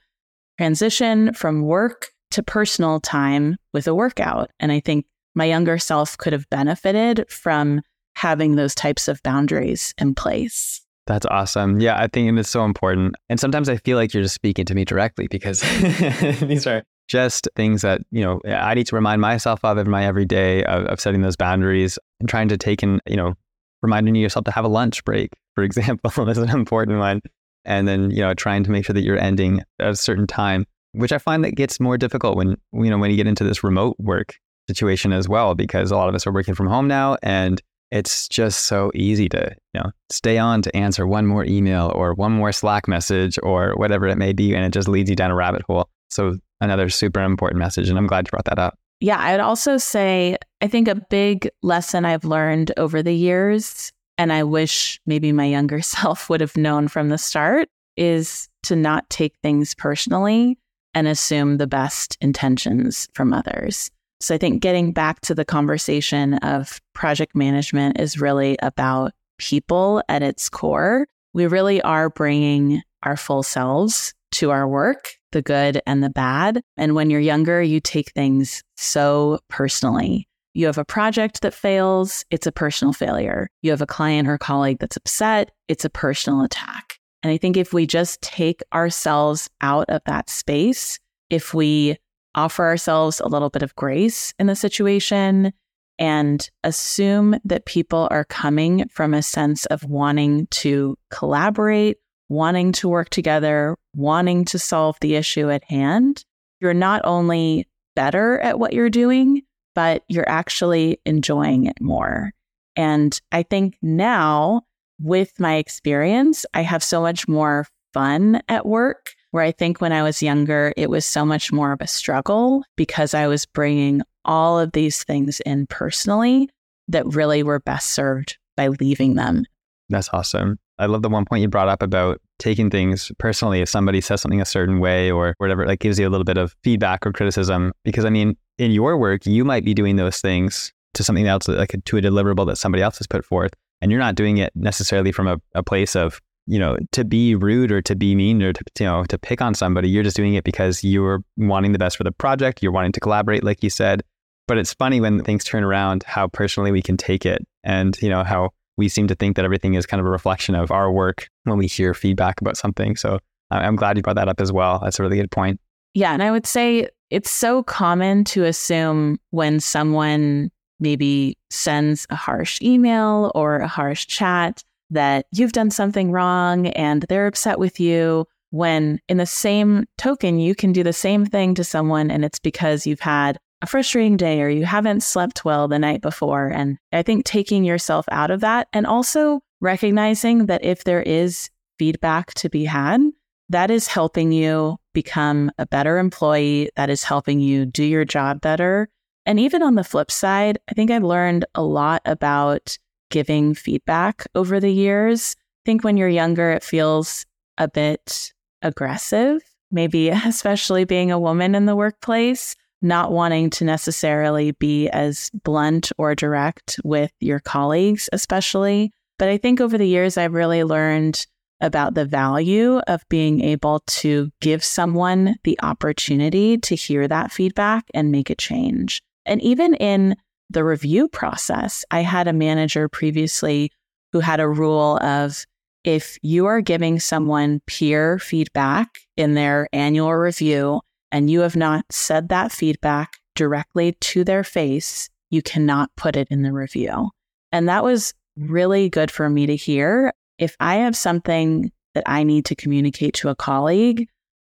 transition 0.58 1.34
from 1.34 1.62
work 1.62 2.08
to 2.32 2.42
personal 2.42 3.00
time 3.00 3.56
with 3.72 3.86
a 3.86 3.94
workout. 3.94 4.50
And 4.58 4.72
I 4.72 4.80
think 4.80 5.06
my 5.34 5.44
younger 5.44 5.78
self 5.78 6.16
could 6.18 6.32
have 6.32 6.48
benefited 6.50 7.26
from 7.28 7.82
having 8.14 8.56
those 8.56 8.74
types 8.74 9.08
of 9.08 9.22
boundaries 9.22 9.94
in 9.98 10.14
place. 10.14 10.82
That's 11.06 11.26
awesome. 11.26 11.80
Yeah, 11.80 12.00
I 12.00 12.06
think 12.06 12.38
it's 12.38 12.48
so 12.48 12.64
important. 12.64 13.16
And 13.28 13.40
sometimes 13.40 13.68
I 13.68 13.76
feel 13.76 13.96
like 13.96 14.14
you're 14.14 14.22
just 14.22 14.34
speaking 14.34 14.64
to 14.66 14.74
me 14.74 14.84
directly 14.84 15.26
because 15.28 15.60
these 16.40 16.66
are 16.66 16.84
just 17.08 17.48
things 17.56 17.82
that, 17.82 18.00
you 18.10 18.22
know, 18.22 18.40
I 18.46 18.74
need 18.74 18.86
to 18.86 18.94
remind 18.94 19.20
myself 19.20 19.64
of 19.64 19.78
in 19.78 19.90
my 19.90 20.06
everyday 20.06 20.64
of, 20.64 20.84
of 20.86 21.00
setting 21.00 21.22
those 21.22 21.36
boundaries 21.36 21.98
and 22.20 22.28
trying 22.28 22.48
to 22.48 22.56
take 22.56 22.82
in, 22.82 23.00
you 23.06 23.16
know, 23.16 23.34
reminding 23.82 24.14
yourself 24.14 24.44
to 24.44 24.52
have 24.52 24.64
a 24.64 24.68
lunch 24.68 25.04
break, 25.04 25.30
for 25.54 25.64
example, 25.64 26.28
is 26.28 26.38
an 26.38 26.50
important 26.50 26.98
one. 26.98 27.20
And 27.64 27.86
then, 27.86 28.10
you 28.10 28.18
know, 28.18 28.34
trying 28.34 28.64
to 28.64 28.70
make 28.70 28.84
sure 28.84 28.94
that 28.94 29.02
you're 29.02 29.18
ending 29.18 29.62
at 29.80 29.90
a 29.90 29.96
certain 29.96 30.26
time, 30.26 30.66
which 30.92 31.12
I 31.12 31.18
find 31.18 31.44
that 31.44 31.56
gets 31.56 31.80
more 31.80 31.98
difficult 31.98 32.36
when, 32.36 32.56
you 32.72 32.90
know, 32.90 32.98
when 32.98 33.10
you 33.10 33.16
get 33.16 33.26
into 33.26 33.44
this 33.44 33.64
remote 33.64 33.96
work 33.98 34.36
situation 34.68 35.12
as 35.12 35.28
well, 35.28 35.54
because 35.54 35.90
a 35.90 35.96
lot 35.96 36.08
of 36.08 36.14
us 36.14 36.26
are 36.26 36.32
working 36.32 36.54
from 36.54 36.68
home 36.68 36.86
now 36.86 37.16
and 37.22 37.60
it's 37.92 38.26
just 38.26 38.64
so 38.64 38.90
easy 38.94 39.28
to 39.28 39.54
you 39.74 39.80
know 39.80 39.90
stay 40.10 40.38
on 40.38 40.62
to 40.62 40.74
answer 40.74 41.06
one 41.06 41.26
more 41.26 41.44
email 41.44 41.92
or 41.94 42.14
one 42.14 42.32
more 42.32 42.50
slack 42.50 42.88
message 42.88 43.38
or 43.42 43.74
whatever 43.76 44.08
it 44.08 44.16
may 44.16 44.32
be 44.32 44.54
and 44.54 44.64
it 44.64 44.72
just 44.72 44.88
leads 44.88 45.08
you 45.08 45.14
down 45.14 45.30
a 45.30 45.34
rabbit 45.34 45.62
hole. 45.68 45.88
So 46.10 46.38
another 46.60 46.88
super 46.88 47.20
important 47.20 47.58
message 47.58 47.88
and 47.88 47.98
i'm 47.98 48.06
glad 48.06 48.26
you 48.26 48.30
brought 48.30 48.46
that 48.46 48.58
up. 48.58 48.78
Yeah 49.00 49.20
i'd 49.20 49.40
also 49.40 49.76
say 49.76 50.36
i 50.60 50.66
think 50.66 50.88
a 50.88 50.94
big 50.94 51.48
lesson 51.62 52.04
i've 52.04 52.24
learned 52.24 52.72
over 52.76 53.02
the 53.02 53.14
years 53.14 53.92
and 54.16 54.32
i 54.32 54.42
wish 54.42 55.00
maybe 55.06 55.32
my 55.32 55.44
younger 55.44 55.82
self 55.94 56.30
would 56.30 56.40
have 56.40 56.56
known 56.56 56.88
from 56.88 57.08
the 57.08 57.18
start 57.18 57.68
is 57.96 58.48
to 58.62 58.74
not 58.74 59.08
take 59.10 59.34
things 59.42 59.74
personally 59.74 60.56
and 60.94 61.06
assume 61.06 61.56
the 61.58 61.66
best 61.66 62.16
intentions 62.20 63.08
from 63.12 63.32
others 63.32 63.90
so 64.22 64.34
I 64.34 64.38
think 64.38 64.62
getting 64.62 64.92
back 64.92 65.20
to 65.22 65.34
the 65.34 65.44
conversation 65.44 66.34
of 66.34 66.80
project 66.94 67.34
management 67.34 67.98
is 68.00 68.20
really 68.20 68.56
about 68.62 69.12
people 69.38 70.02
at 70.08 70.22
its 70.22 70.48
core. 70.48 71.06
We 71.34 71.46
really 71.46 71.82
are 71.82 72.08
bringing 72.08 72.82
our 73.02 73.16
full 73.16 73.42
selves 73.42 74.14
to 74.32 74.50
our 74.50 74.68
work, 74.68 75.10
the 75.32 75.42
good 75.42 75.82
and 75.86 76.02
the 76.02 76.10
bad. 76.10 76.62
And 76.76 76.94
when 76.94 77.10
you're 77.10 77.20
younger, 77.20 77.60
you 77.62 77.80
take 77.80 78.12
things 78.12 78.62
so 78.76 79.40
personally. 79.48 80.28
You 80.54 80.66
have 80.66 80.78
a 80.78 80.84
project 80.84 81.42
that 81.42 81.54
fails, 81.54 82.24
it's 82.30 82.46
a 82.46 82.52
personal 82.52 82.92
failure. 82.92 83.48
You 83.62 83.70
have 83.70 83.82
a 83.82 83.86
client 83.86 84.28
or 84.28 84.38
colleague 84.38 84.78
that's 84.78 84.96
upset, 84.96 85.50
it's 85.66 85.84
a 85.84 85.90
personal 85.90 86.42
attack. 86.42 86.98
And 87.22 87.32
I 87.32 87.38
think 87.38 87.56
if 87.56 87.72
we 87.72 87.86
just 87.86 88.20
take 88.20 88.62
ourselves 88.72 89.48
out 89.60 89.88
of 89.88 90.02
that 90.06 90.28
space, 90.28 90.98
if 91.30 91.54
we 91.54 91.96
offer 92.34 92.64
ourselves 92.64 93.20
a 93.20 93.28
little 93.28 93.50
bit 93.50 93.62
of 93.62 93.74
grace 93.76 94.34
in 94.38 94.46
the 94.46 94.56
situation 94.56 95.52
and 95.98 96.50
assume 96.64 97.36
that 97.44 97.66
people 97.66 98.08
are 98.10 98.24
coming 98.24 98.88
from 98.88 99.14
a 99.14 99.22
sense 99.22 99.66
of 99.66 99.84
wanting 99.84 100.46
to 100.48 100.96
collaborate, 101.10 101.98
wanting 102.28 102.72
to 102.72 102.88
work 102.88 103.10
together, 103.10 103.76
wanting 103.94 104.44
to 104.46 104.58
solve 104.58 104.96
the 105.00 105.14
issue 105.14 105.50
at 105.50 105.64
hand, 105.64 106.24
you're 106.60 106.72
not 106.72 107.02
only 107.04 107.68
better 107.96 108.38
at 108.38 108.58
what 108.58 108.72
you're 108.72 108.88
doing, 108.88 109.42
but 109.74 110.04
you're 110.08 110.28
actually 110.28 111.00
enjoying 111.04 111.66
it 111.66 111.80
more. 111.80 112.32
And 112.76 113.20
I 113.32 113.42
think 113.42 113.76
now 113.82 114.62
with 115.00 115.38
my 115.38 115.56
experience, 115.56 116.46
I 116.54 116.62
have 116.62 116.82
so 116.82 117.02
much 117.02 117.26
more 117.26 117.66
fun 117.92 118.40
at 118.48 118.64
work. 118.64 119.12
Where 119.32 119.42
I 119.42 119.52
think 119.52 119.80
when 119.80 119.92
I 119.92 120.02
was 120.02 120.22
younger, 120.22 120.72
it 120.76 120.88
was 120.88 121.04
so 121.04 121.24
much 121.24 121.52
more 121.52 121.72
of 121.72 121.80
a 121.80 121.86
struggle 121.86 122.62
because 122.76 123.14
I 123.14 123.26
was 123.26 123.44
bringing 123.44 124.02
all 124.24 124.58
of 124.58 124.72
these 124.72 125.02
things 125.04 125.40
in 125.40 125.66
personally 125.66 126.48
that 126.88 127.06
really 127.06 127.42
were 127.42 127.60
best 127.60 127.88
served 127.88 128.38
by 128.56 128.68
leaving 128.68 129.14
them. 129.14 129.44
That's 129.88 130.08
awesome. 130.12 130.58
I 130.78 130.86
love 130.86 131.02
the 131.02 131.08
one 131.08 131.24
point 131.24 131.42
you 131.42 131.48
brought 131.48 131.68
up 131.68 131.82
about 131.82 132.20
taking 132.38 132.70
things 132.70 133.12
personally 133.18 133.60
if 133.60 133.68
somebody 133.68 134.00
says 134.00 134.20
something 134.20 134.40
a 134.40 134.44
certain 134.44 134.80
way 134.80 135.10
or 135.10 135.34
whatever, 135.38 135.66
like 135.66 135.80
gives 135.80 135.98
you 135.98 136.08
a 136.08 136.10
little 136.10 136.24
bit 136.24 136.38
of 136.38 136.54
feedback 136.62 137.06
or 137.06 137.12
criticism. 137.12 137.72
Because 137.84 138.04
I 138.04 138.10
mean, 138.10 138.36
in 138.58 138.70
your 138.70 138.96
work, 138.96 139.26
you 139.26 139.44
might 139.44 139.64
be 139.64 139.74
doing 139.74 139.96
those 139.96 140.20
things 140.20 140.72
to 140.94 141.04
something 141.04 141.26
else, 141.26 141.48
like 141.48 141.74
to 141.84 141.96
a 141.96 142.02
deliverable 142.02 142.46
that 142.46 142.56
somebody 142.56 142.82
else 142.82 142.98
has 142.98 143.06
put 143.06 143.24
forth. 143.24 143.52
And 143.80 143.90
you're 143.90 144.00
not 144.00 144.14
doing 144.14 144.38
it 144.38 144.52
necessarily 144.54 145.12
from 145.12 145.26
a, 145.26 145.38
a 145.54 145.62
place 145.62 145.96
of, 145.96 146.20
you 146.46 146.58
know, 146.58 146.76
to 146.92 147.04
be 147.04 147.34
rude 147.34 147.70
or 147.70 147.80
to 147.82 147.94
be 147.94 148.14
mean 148.14 148.42
or 148.42 148.52
to, 148.52 148.64
you 148.80 148.86
know, 148.86 149.04
to 149.04 149.18
pick 149.18 149.40
on 149.40 149.54
somebody. 149.54 149.88
You're 149.88 150.02
just 150.02 150.16
doing 150.16 150.34
it 150.34 150.44
because 150.44 150.82
you're 150.82 151.22
wanting 151.36 151.72
the 151.72 151.78
best 151.78 151.96
for 151.96 152.04
the 152.04 152.12
project. 152.12 152.62
You're 152.62 152.72
wanting 152.72 152.92
to 152.92 153.00
collaborate, 153.00 153.44
like 153.44 153.62
you 153.62 153.70
said. 153.70 154.02
But 154.48 154.58
it's 154.58 154.74
funny 154.74 155.00
when 155.00 155.22
things 155.22 155.44
turn 155.44 155.62
around, 155.62 156.02
how 156.02 156.26
personally 156.26 156.72
we 156.72 156.82
can 156.82 156.96
take 156.96 157.24
it 157.24 157.46
and, 157.62 157.96
you 158.02 158.08
know, 158.08 158.24
how 158.24 158.50
we 158.76 158.88
seem 158.88 159.06
to 159.06 159.14
think 159.14 159.36
that 159.36 159.44
everything 159.44 159.74
is 159.74 159.86
kind 159.86 160.00
of 160.00 160.06
a 160.06 160.10
reflection 160.10 160.54
of 160.54 160.70
our 160.70 160.90
work 160.90 161.28
when 161.44 161.58
we 161.58 161.66
hear 161.66 161.94
feedback 161.94 162.40
about 162.40 162.56
something. 162.56 162.96
So 162.96 163.18
I'm 163.50 163.76
glad 163.76 163.96
you 163.96 164.02
brought 164.02 164.16
that 164.16 164.28
up 164.28 164.40
as 164.40 164.50
well. 164.50 164.80
That's 164.82 164.98
a 164.98 165.02
really 165.02 165.16
good 165.16 165.30
point. 165.30 165.60
Yeah. 165.94 166.12
And 166.12 166.22
I 166.22 166.30
would 166.30 166.46
say 166.46 166.88
it's 167.10 167.30
so 167.30 167.62
common 167.62 168.24
to 168.24 168.44
assume 168.44 169.20
when 169.30 169.60
someone 169.60 170.50
maybe 170.80 171.36
sends 171.50 172.06
a 172.10 172.16
harsh 172.16 172.60
email 172.62 173.30
or 173.34 173.58
a 173.58 173.68
harsh 173.68 174.06
chat 174.06 174.64
that 174.92 175.26
you've 175.32 175.52
done 175.52 175.70
something 175.70 176.10
wrong 176.10 176.68
and 176.68 177.02
they're 177.08 177.26
upset 177.26 177.58
with 177.58 177.80
you. 177.80 178.26
When 178.50 179.00
in 179.08 179.16
the 179.16 179.26
same 179.26 179.86
token, 179.96 180.38
you 180.38 180.54
can 180.54 180.72
do 180.72 180.82
the 180.82 180.92
same 180.92 181.24
thing 181.24 181.54
to 181.54 181.64
someone 181.64 182.10
and 182.10 182.24
it's 182.24 182.38
because 182.38 182.86
you've 182.86 183.00
had 183.00 183.38
a 183.62 183.66
frustrating 183.66 184.16
day 184.16 184.42
or 184.42 184.48
you 184.48 184.64
haven't 184.64 185.02
slept 185.02 185.44
well 185.44 185.68
the 185.68 185.78
night 185.78 186.02
before. 186.02 186.48
And 186.48 186.76
I 186.92 187.02
think 187.02 187.24
taking 187.24 187.64
yourself 187.64 188.04
out 188.10 188.30
of 188.30 188.40
that 188.40 188.68
and 188.72 188.86
also 188.86 189.40
recognizing 189.60 190.46
that 190.46 190.64
if 190.64 190.84
there 190.84 191.00
is 191.00 191.48
feedback 191.78 192.34
to 192.34 192.50
be 192.50 192.64
had, 192.64 193.00
that 193.48 193.70
is 193.70 193.86
helping 193.86 194.32
you 194.32 194.76
become 194.92 195.50
a 195.58 195.66
better 195.66 195.98
employee. 195.98 196.70
That 196.76 196.90
is 196.90 197.04
helping 197.04 197.40
you 197.40 197.64
do 197.64 197.84
your 197.84 198.04
job 198.04 198.40
better. 198.40 198.88
And 199.24 199.38
even 199.38 199.62
on 199.62 199.76
the 199.76 199.84
flip 199.84 200.10
side, 200.10 200.58
I 200.68 200.74
think 200.74 200.90
I 200.90 200.98
learned 200.98 201.44
a 201.54 201.62
lot 201.62 202.02
about 202.04 202.76
giving 203.12 203.54
feedback 203.54 204.26
over 204.34 204.58
the 204.58 204.72
years. 204.72 205.36
I 205.38 205.62
think 205.66 205.84
when 205.84 205.96
you're 205.96 206.08
younger, 206.08 206.50
it 206.50 206.64
feels 206.64 207.24
a 207.58 207.68
bit 207.68 208.32
aggressive, 208.62 209.42
maybe 209.70 210.08
especially 210.26 210.84
being 210.84 211.12
a 211.12 211.20
woman 211.20 211.54
in 211.54 211.66
the 211.66 211.76
workplace, 211.76 212.56
not 212.80 213.12
wanting 213.12 213.50
to 213.50 213.64
necessarily 213.64 214.50
be 214.52 214.88
as 214.88 215.30
blunt 215.44 215.92
or 215.98 216.16
direct 216.16 216.80
with 216.82 217.12
your 217.20 217.38
colleagues, 217.38 218.08
especially. 218.12 218.92
But 219.18 219.28
I 219.28 219.36
think 219.36 219.60
over 219.60 219.78
the 219.78 219.86
years, 219.86 220.16
I've 220.16 220.34
really 220.34 220.64
learned 220.64 221.24
about 221.60 221.94
the 221.94 222.04
value 222.04 222.78
of 222.88 223.08
being 223.08 223.40
able 223.40 223.80
to 223.86 224.32
give 224.40 224.64
someone 224.64 225.36
the 225.44 225.56
opportunity 225.62 226.58
to 226.58 226.74
hear 226.74 227.06
that 227.06 227.30
feedback 227.30 227.84
and 227.94 228.10
make 228.10 228.30
a 228.30 228.34
change. 228.34 229.00
And 229.24 229.40
even 229.42 229.74
in 229.74 230.16
the 230.52 230.64
review 230.64 231.08
process, 231.08 231.84
I 231.90 232.00
had 232.00 232.28
a 232.28 232.32
manager 232.32 232.88
previously 232.88 233.70
who 234.12 234.20
had 234.20 234.40
a 234.40 234.48
rule 234.48 234.98
of 234.98 235.44
if 235.84 236.18
you 236.22 236.46
are 236.46 236.60
giving 236.60 237.00
someone 237.00 237.60
peer 237.66 238.18
feedback 238.18 238.88
in 239.16 239.34
their 239.34 239.68
annual 239.72 240.14
review 240.14 240.80
and 241.10 241.28
you 241.30 241.40
have 241.40 241.56
not 241.56 241.84
said 241.90 242.28
that 242.28 242.52
feedback 242.52 243.18
directly 243.34 243.92
to 244.00 244.24
their 244.24 244.44
face, 244.44 245.08
you 245.30 245.42
cannot 245.42 245.90
put 245.96 246.16
it 246.16 246.28
in 246.30 246.42
the 246.42 246.52
review. 246.52 247.10
And 247.50 247.68
that 247.68 247.84
was 247.84 248.14
really 248.36 248.88
good 248.88 249.10
for 249.10 249.28
me 249.28 249.46
to 249.46 249.56
hear. 249.56 250.12
If 250.38 250.56
I 250.60 250.76
have 250.76 250.96
something 250.96 251.72
that 251.94 252.04
I 252.06 252.22
need 252.22 252.44
to 252.46 252.54
communicate 252.54 253.14
to 253.14 253.28
a 253.28 253.34
colleague, 253.34 254.08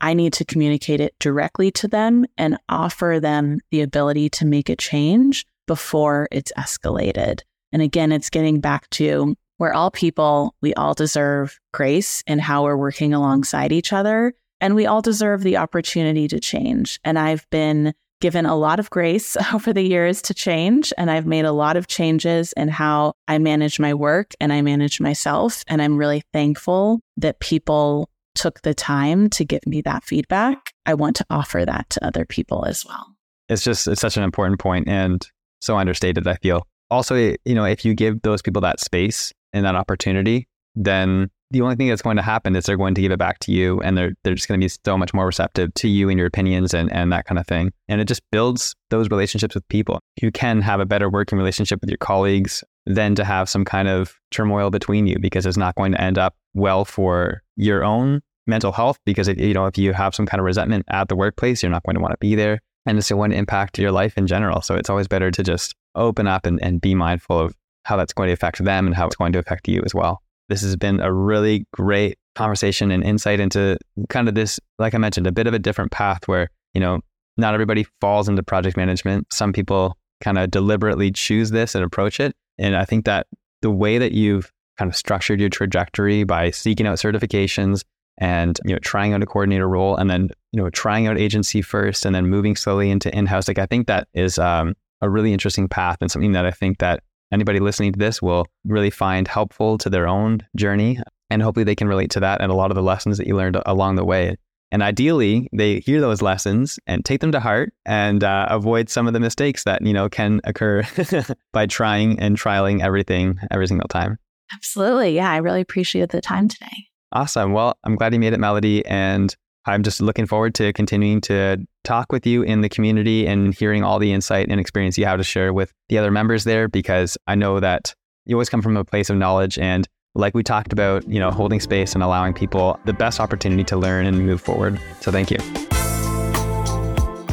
I 0.02 0.14
need 0.14 0.34
to 0.34 0.46
communicate 0.46 1.00
it 1.00 1.16
directly 1.20 1.72
to 1.72 1.88
them 1.88 2.26
and 2.38 2.58
offer 2.68 3.20
them 3.22 3.60
the 3.72 3.82
ability 3.82 4.30
to 4.32 4.46
make 4.46 4.70
a 4.70 4.76
change 4.76 5.46
before 5.68 6.28
it's 6.32 6.52
escalated. 6.58 7.42
And 7.72 7.82
again, 7.82 8.12
it's 8.12 8.30
getting 8.30 8.60
back 8.60 8.90
to 8.92 9.36
we're 9.60 9.74
all 9.74 9.92
people, 9.92 10.56
we 10.62 10.74
all 10.74 10.94
deserve 10.94 11.60
grace 11.74 12.24
in 12.28 12.40
how 12.40 12.64
we're 12.64 12.78
working 12.78 13.14
alongside 13.14 13.72
each 13.72 13.94
other, 13.94 14.34
and 14.60 14.76
we 14.76 14.86
all 14.86 15.02
deserve 15.02 15.44
the 15.44 15.58
opportunity 15.58 16.28
to 16.28 16.40
change. 16.40 17.00
And 17.04 17.18
I've 17.20 17.50
been 17.50 17.94
given 18.20 18.46
a 18.46 18.56
lot 18.56 18.80
of 18.80 18.90
grace 18.90 19.38
over 19.54 19.72
the 19.72 19.82
years 19.82 20.22
to 20.24 20.34
change, 20.34 20.92
and 20.98 21.12
I've 21.12 21.26
made 21.26 21.46
a 21.46 21.52
lot 21.52 21.78
of 21.78 21.88
changes 21.88 22.54
in 22.58 22.68
how 22.68 23.14
I 23.28 23.38
manage 23.38 23.80
my 23.80 23.94
work 23.94 24.34
and 24.40 24.52
I 24.52 24.62
manage 24.62 25.00
myself. 25.00 25.64
And 25.68 25.82
I'm 25.82 25.98
really 25.98 26.24
thankful 26.34 27.00
that 27.18 27.40
people 27.40 28.10
took 28.36 28.62
the 28.62 28.74
time 28.74 29.30
to 29.30 29.46
give 29.46 29.66
me 29.66 29.82
that 29.82 30.04
feedback, 30.04 30.74
I 30.86 30.94
want 30.96 31.16
to 31.18 31.26
offer 31.30 31.66
that 31.66 31.90
to 31.92 32.06
other 32.06 32.26
people 32.26 32.66
as 32.66 32.86
well. 32.86 33.16
It's 33.50 33.64
just, 33.64 33.88
it's 33.88 34.02
such 34.02 34.18
an 34.18 34.24
important 34.24 34.60
point 34.60 34.88
and 34.88 35.26
so 35.64 35.78
understated, 35.78 36.28
I 36.28 36.36
feel. 36.36 36.68
Also, 36.92 37.16
you 37.16 37.56
know, 37.56 37.66
if 37.66 37.86
you 37.86 37.94
give 37.94 38.22
those 38.22 38.42
people 38.42 38.62
that 38.62 38.80
space 38.80 39.32
and 39.54 39.66
that 39.66 39.76
opportunity, 39.76 40.48
then 40.76 41.30
the 41.52 41.62
only 41.62 41.76
thing 41.76 41.88
that's 41.88 42.02
going 42.02 42.18
to 42.18 42.24
happen 42.24 42.56
is 42.56 42.66
they're 42.66 42.78
going 42.78 42.96
to 42.96 43.02
give 43.02 43.12
it 43.12 43.20
back 43.20 43.40
to 43.40 43.52
you 43.52 43.80
and 43.82 43.96
they're, 43.96 44.14
they're 44.24 44.34
just 44.34 44.48
going 44.48 44.60
to 44.60 44.64
be 44.64 44.74
so 44.84 44.98
much 44.98 45.14
more 45.14 45.28
receptive 45.28 45.74
to 45.76 45.88
you 45.88 46.10
and 46.10 46.18
your 46.18 46.28
opinions 46.28 46.74
and, 46.74 46.92
and 46.92 47.12
that 47.12 47.26
kind 47.26 47.38
of 47.38 47.48
thing. 47.48 47.72
And 47.88 48.02
it 48.02 48.08
just 48.08 48.22
builds 48.32 48.76
those 48.90 49.10
relationships 49.10 49.54
with 49.54 49.68
people. 49.68 50.00
You 50.22 50.32
can 50.32 50.62
have 50.62 50.80
a 50.80 50.86
better 50.86 51.10
working 51.10 51.38
relationship 51.38 51.80
with 51.80 51.90
your 51.90 51.98
colleagues 51.98 52.64
than 52.86 53.16
to 53.16 53.24
have 53.24 53.48
some 53.48 53.64
kind 53.66 53.88
of 53.88 54.16
turmoil 54.32 54.72
between 54.72 55.08
you 55.08 55.18
because 55.20 55.46
it's 55.46 55.58
not 55.58 55.76
going 55.76 55.92
to 55.92 56.02
end 56.02 56.18
up 56.18 56.36
well 56.54 56.86
for 56.86 57.44
your 57.56 57.84
own 57.84 58.22
mental 58.46 58.72
health 58.72 59.00
because 59.06 59.30
you 59.30 59.54
know 59.54 59.68
if 59.68 59.78
you 59.78 59.94
have 59.94 60.14
some 60.14 60.26
kind 60.26 60.40
of 60.40 60.46
resentment 60.46 60.86
at 60.90 61.08
the 61.08 61.16
workplace 61.16 61.64
you're 61.64 61.72
not 61.72 61.82
going 61.84 61.96
to 61.96 62.02
want 62.02 62.12
to 62.12 62.18
be 62.18 62.36
there 62.36 62.60
and 62.86 62.98
it's 62.98 63.12
going 63.12 63.32
to 63.32 63.38
impact 63.38 63.80
your 63.80 63.92
life 63.92 64.18
in 64.18 64.28
general. 64.28 64.62
So 64.62 64.76
it's 64.76 64.90
always 64.90 65.08
better 65.08 65.32
to 65.32 65.44
just 65.44 65.76
open 65.96 66.28
up 66.28 66.46
and, 66.46 66.62
and 66.64 66.82
be 66.82 66.96
mindful 66.96 67.40
of 67.40 67.56
how 67.84 67.98
that's 67.98 68.14
going 68.14 68.28
to 68.28 68.34
affect 68.34 68.64
them 68.64 68.86
and 68.86 68.96
how 68.96 69.08
it's 69.08 69.16
going 69.16 69.34
to 69.34 69.40
affect 69.40 69.68
you 69.68 69.82
as 69.86 69.94
well. 69.94 70.22
This 70.50 70.62
has 70.62 70.76
been 70.76 71.00
a 71.00 71.12
really 71.14 71.66
great 71.74 72.18
conversation 72.36 72.92
and 72.92 73.04
insight 73.04 73.40
into 73.40 73.78
kind 74.10 74.28
of 74.28 74.34
this 74.34 74.60
like 74.80 74.96
i 74.96 74.98
mentioned 74.98 75.28
a 75.28 75.32
bit 75.32 75.46
of 75.46 75.54
a 75.54 75.60
different 75.60 75.92
path 75.92 76.28
where 76.28 76.50
you 76.74 76.82
know 76.82 77.00
not 77.38 77.54
everybody 77.54 77.86
falls 78.02 78.28
into 78.28 78.44
project 78.44 78.78
management. 78.78 79.32
Some 79.32 79.54
people 79.54 79.98
kind 80.22 80.38
of 80.38 80.52
deliberately 80.52 81.12
choose 81.12 81.52
this 81.52 81.76
and 81.76 81.84
approach 81.84 82.20
it. 82.20 82.36
And 82.58 82.76
i 82.76 82.86
think 82.86 83.06
that 83.06 83.28
the 83.62 83.72
way 83.72 83.98
that 83.98 84.12
you've 84.12 84.52
kind 84.78 84.90
of 84.90 84.96
structured 84.96 85.40
your 85.40 85.50
trajectory 85.50 86.24
by 86.24 86.50
seeking 86.52 86.88
out 86.88 86.98
certifications 86.98 87.84
and 88.18 88.60
you 88.66 88.74
know 88.74 88.80
trying 88.80 89.14
out 89.14 89.24
a 89.24 89.26
coordinator 89.26 89.68
role 89.68 89.96
and 89.96 90.10
then 90.10 90.30
you 90.52 90.62
know 90.62 90.70
trying 90.70 91.08
out 91.08 91.18
agency 91.18 91.62
first 91.62 92.06
and 92.06 92.16
then 92.16 92.28
moving 92.28 92.56
slowly 92.56 92.90
into 92.90 93.16
in-house. 93.16 93.48
Like 93.48 93.60
i 93.60 93.66
think 93.66 93.88
that 93.88 94.08
is 94.14 94.38
um, 94.38 94.76
a 95.02 95.10
really 95.10 95.34
interesting 95.34 95.68
path 95.68 95.98
and 96.02 96.12
something 96.12 96.34
that 96.34 96.46
i 96.46 96.52
think 96.52 96.78
that 96.80 97.04
anybody 97.34 97.60
listening 97.60 97.92
to 97.92 98.00
this 98.00 98.22
will 98.22 98.46
really 98.64 98.92
find 98.92 99.28
helpful 99.28 99.78
to 99.80 99.90
their 99.90 100.08
own 100.08 100.40
journey. 100.56 101.00
And 101.30 101.42
hopefully 101.42 101.64
they 101.64 101.76
can 101.76 101.88
relate 101.88 102.12
to 102.12 102.20
that 102.20 102.42
and 102.42 102.52
a 102.52 102.56
lot 102.56 102.70
of 102.72 102.76
the 102.76 102.84
lessons 102.84 103.18
that 103.18 103.28
you 103.28 103.36
learned 103.36 103.58
along 103.66 103.96
the 103.96 104.06
way. 104.06 104.38
And 104.72 104.84
ideally 104.84 105.50
they 105.52 105.80
hear 105.80 106.00
those 106.00 106.22
lessons 106.22 106.80
and 106.88 107.04
take 107.04 107.22
them 107.22 107.32
to 107.32 107.40
heart 107.40 107.74
and 107.86 108.24
uh, 108.24 108.48
avoid 108.50 108.90
some 108.90 109.08
of 109.08 109.14
the 109.14 109.20
mistakes 109.20 109.64
that 109.64 109.86
you 109.86 109.94
know 109.94 110.10
can 110.10 110.42
occur 110.44 110.84
by 111.54 111.66
trying 111.66 112.20
and 112.20 112.38
trialing 112.38 112.82
everything 112.82 113.40
every 113.52 113.68
single 113.68 113.88
time. 113.88 114.18
Absolutely. 114.54 115.16
Yeah 115.16 115.32
i 115.32 115.38
really 115.38 115.62
appreciate 115.62 116.10
the 116.10 116.22
time 116.22 116.48
today 116.48 116.88
Awesome. 117.14 117.54
Well, 117.54 117.78
I'm 117.84 117.96
glad 117.96 118.14
you 118.14 118.20
made 118.20 118.34
it, 118.34 118.40
Melody. 118.40 118.86
And 118.86 119.36
I'm 119.66 119.84
just 119.84 120.02
looking 120.02 120.26
forward 120.26 120.56
to 120.56 120.74
continuing 120.74 121.22
to 121.22 121.66
talk 121.84 122.12
with 122.12 122.26
you 122.26 122.42
in 122.42 122.62
the 122.62 122.70
community 122.70 123.28
and 123.28 123.54
hearing 123.54 123.84
all 123.84 124.00
the 124.00 124.12
insight 124.12 124.48
and 124.50 124.60
experience 124.60 124.98
you 124.98 125.06
have 125.06 125.20
to 125.20 125.24
share 125.24 125.54
with 125.54 125.72
the 125.90 125.98
other 125.98 126.12
members 126.12 126.44
there 126.44 126.68
because 126.68 127.18
I 127.28 127.36
know 127.36 127.60
that 127.60 127.94
you 128.26 128.36
always 128.36 128.50
come 128.50 128.62
from 128.62 128.76
a 128.76 128.84
place 128.84 129.10
of 129.10 129.16
knowledge 129.18 129.58
and 129.58 129.88
like 130.16 130.36
we 130.36 130.44
talked 130.44 130.74
about, 130.74 131.08
you 131.08 131.20
know, 131.20 131.32
holding 131.32 131.60
space 131.60 131.94
and 131.94 132.04
allowing 132.04 132.34
people 132.34 132.80
the 132.86 132.94
best 132.94 133.20
opportunity 133.20 133.64
to 133.64 133.78
learn 133.78 134.06
and 134.06 134.26
move 134.26 134.42
forward. 134.42 134.80
So 135.02 135.12
thank 135.12 135.32
you. 135.32 135.38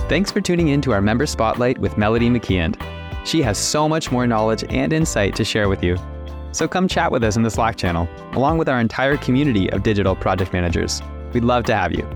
Thanks 0.08 0.30
for 0.30 0.40
tuning 0.40 0.68
in 0.68 0.80
to 0.82 0.92
our 0.92 1.02
member 1.02 1.26
spotlight 1.26 1.78
with 1.78 1.98
Melody 1.98 2.30
MacKeand. 2.30 2.76
She 3.26 3.42
has 3.42 3.58
so 3.58 3.88
much 3.88 4.10
more 4.10 4.26
knowledge 4.26 4.64
and 4.70 4.92
insight 4.92 5.36
to 5.36 5.44
share 5.44 5.68
with 5.68 5.84
you. 5.84 5.96
So 6.52 6.66
come 6.68 6.88
chat 6.88 7.12
with 7.12 7.22
us 7.24 7.36
in 7.36 7.42
the 7.42 7.50
Slack 7.50 7.76
channel, 7.76 8.08
along 8.32 8.58
with 8.58 8.68
our 8.68 8.80
entire 8.80 9.16
community 9.16 9.70
of 9.70 9.82
digital 9.82 10.16
project 10.16 10.52
managers. 10.52 11.02
We'd 11.32 11.44
love 11.44 11.64
to 11.64 11.74
have 11.74 11.92
you. 11.92 12.08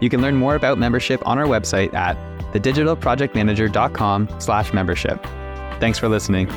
You 0.00 0.10
can 0.10 0.20
learn 0.20 0.36
more 0.36 0.54
about 0.54 0.78
membership 0.78 1.26
on 1.26 1.38
our 1.38 1.46
website 1.46 1.94
at 1.94 2.16
thedigitalprojectmanager.com 2.52 4.28
slash 4.38 4.72
membership. 4.72 5.22
Thanks 5.80 5.98
for 5.98 6.08
listening. 6.08 6.48